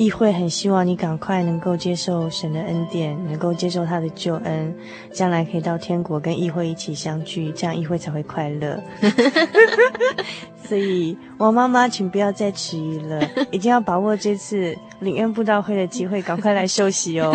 [0.00, 4.74] 议会很希望你赶快能够接受神的恩典，能够接受他的救恩，
[5.12, 8.82] 将来可以到天国跟议会一起相聚，这样议会才会快乐。
[10.66, 13.20] 所以，王妈妈，请不要再迟疑了，
[13.50, 17.30] 一定要把握这次领恩布道会的机会，赶快来休息哦。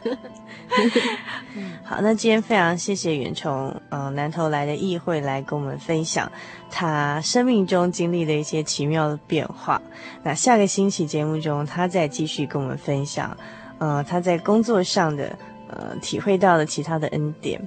[1.84, 6.30] 好，那今天非常谢谢远从嗯南投来的议会来跟我们分享
[6.70, 9.82] 他生命中经历的一些奇妙的变化。
[10.22, 13.36] 那下个星期节目中，他再继续跟我们分享，
[13.78, 15.36] 呃，他在工作上的
[15.68, 17.60] 呃体会到的其他的恩典。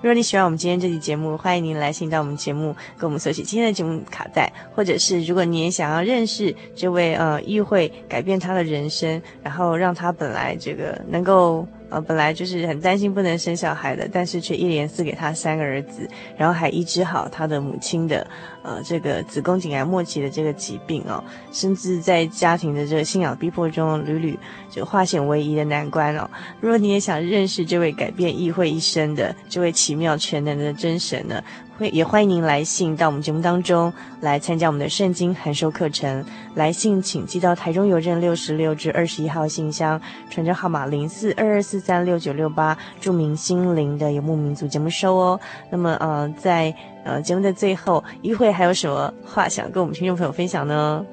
[0.00, 11.66] 如果你喜欢我们今天这期节目，欢迎您来信到我们节目，跟我们索取今天的节目卡带，或者是如果你也想要认识这位呃议会改变他的人生，然后让他本来这个能够。
[11.94, 18.26] 呃，本来就是很担心不能生小孩的，但是却一连赐给他三个儿子，然后还医治好他的母亲的
[18.64, 21.22] 呃这个子宫颈癌末期的这个疾病哦，
[21.52, 24.36] 甚至在家庭的这个信仰逼迫中屡屡
[24.68, 26.28] 就化险为夷的难关哦。
[26.60, 31.40] 如果你也想认识这位改变议会一生的这位奇妙全能的真神呢，
[31.76, 36.24] 会也欢迎您来信到我们节目当中来参加我们的圣经函授课程。
[36.54, 40.00] 来信请寄到台中邮政六十六至二十一号信箱，
[40.30, 45.40] 传真号码零四二二四三六九六八，注明心灵的游牧民族节目收哦。
[45.70, 46.72] 那么呃，在
[47.04, 51.04] 呃节目的最后，一会还有什么话想跟我们听众朋友分享呢？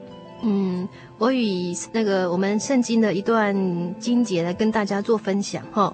[0.43, 0.87] 嗯，
[1.17, 3.55] 我以那个我们圣经的一段
[3.99, 5.91] 经节来跟大家做分享哈。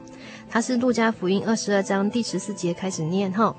[0.49, 3.53] 它是路加福音二十二章第十四节开始念哈。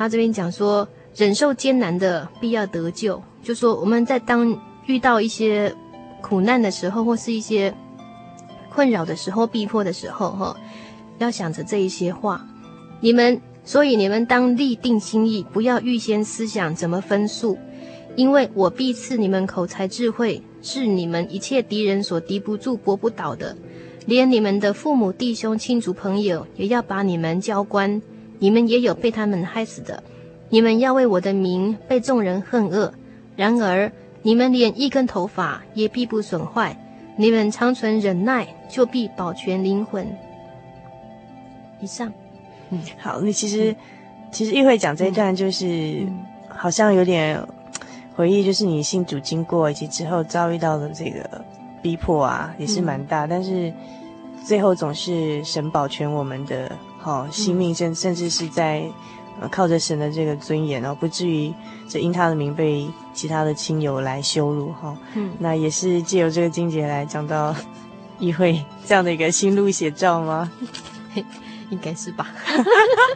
[0.00, 5.76] 他这边讲说，忍受艰难的必要得救，就说我们在当遇到一些
[6.22, 7.74] 苦难的时候，或是一些
[8.72, 10.56] 困扰的时候、逼迫的时候，哈，
[11.18, 12.46] 要想着这一些话。
[13.00, 17.58] 你们，所以你们当立定心意，不要预先思想怎么分数，
[18.16, 23.54] 因为我必赐你们口才智慧，是你们一切敌人所敌不住、搏不倒的。
[24.06, 28.00] 连你们的父母、弟兄、亲族、朋友，也要把你们交官。
[28.40, 30.02] 你们也有被他们害死的，
[30.48, 32.92] 你们要为我的名被众人恨恶。
[33.36, 36.76] 然而你们连一根头发也必不损坏，
[37.16, 40.06] 你们常存忍耐，就必保全灵魂。
[41.80, 42.10] 以上，
[42.70, 43.76] 嗯，好，那其实，嗯、
[44.32, 47.38] 其实议会讲这一段就是，嗯、好像有点
[48.14, 51.44] 回忆，就是你信主经过以及之后遭遇到的这个
[51.82, 53.72] 逼迫啊，也是蛮大，嗯、但是
[54.44, 56.72] 最后总是神保全我们的。
[57.00, 58.84] 好，性命甚甚至是在，
[59.40, 61.52] 呃，靠着神的这个尊严哦，不至于
[61.88, 64.94] 这因他的名被其他的亲友来羞辱哈。
[65.14, 67.54] 嗯，那也是借由这个经节来讲到
[68.20, 70.50] 议会这样的一个心路写照吗？
[71.70, 72.26] 应该是吧。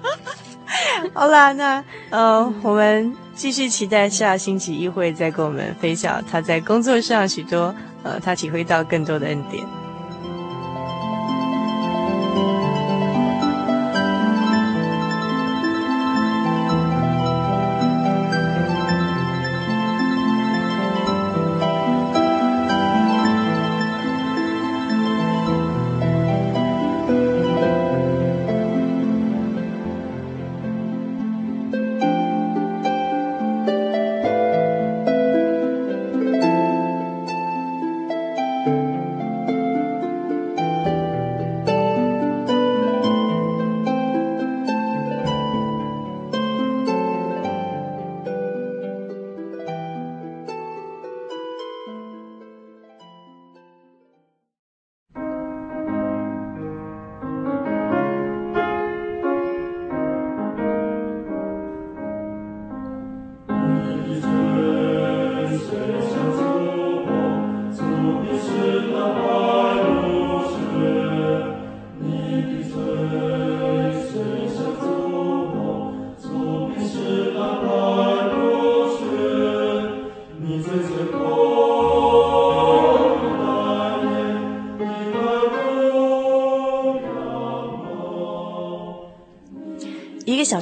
[1.12, 9.62] 好啦，那呃，嗯、我们继续期待下星期议会再跟我们分享他在工作上许多呃，他体会到更多的恩典。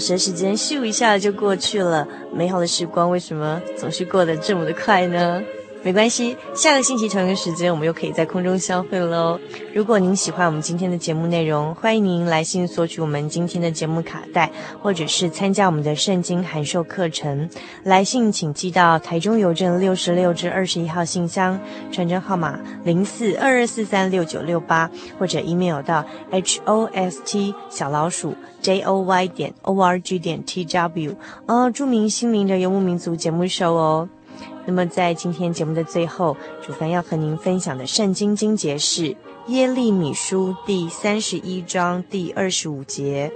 [0.02, 5.40] 时时间咻一下就过去了，美好的时光为什么总是过得这么的快呢？
[5.84, 9.36] 没关系，下个星期同一个时间，我们又可以在空中相会喽。
[9.74, 14.48] 如果您喜欢我们今天的节目内容，欢迎您来信索取我们今天的节目卡带，
[14.80, 17.50] 或者是参加我们的圣经函授课程。
[17.82, 21.58] 来信请寄到台中邮政六十六至二十一号信箱，
[21.90, 24.88] 传真号码零四二二四三六九六八，
[25.18, 30.42] 或者 email 到 h o s t 小老鼠 j o y 点 o r g 点
[30.44, 31.14] t w，
[31.46, 34.08] 呃，著名心灵的游牧民族节目收哦。
[34.64, 39.02] 那么，在今天节目的最后，主凡要和您分享的圣经经节是
[39.48, 43.32] 《耶利米书》第三十一章第二十五节：“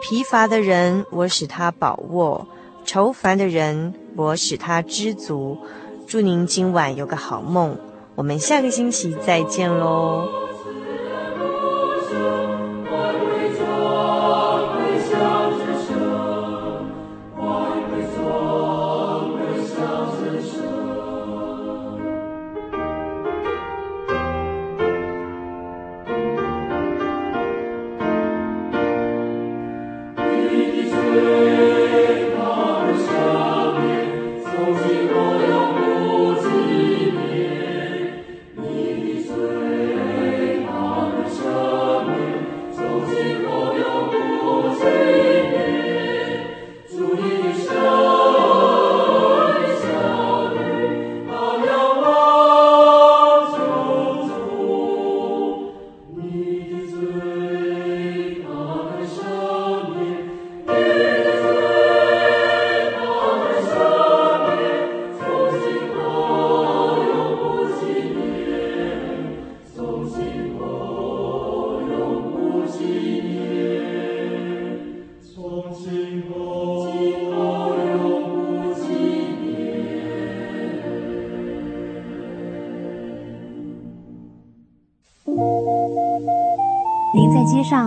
[0.00, 2.46] 疲乏的人，我使他饱卧；
[2.84, 5.58] 愁烦的人，我使他知足。”
[6.06, 7.76] 祝您今晚有个好梦，
[8.14, 10.43] 我们下个星期再见喽。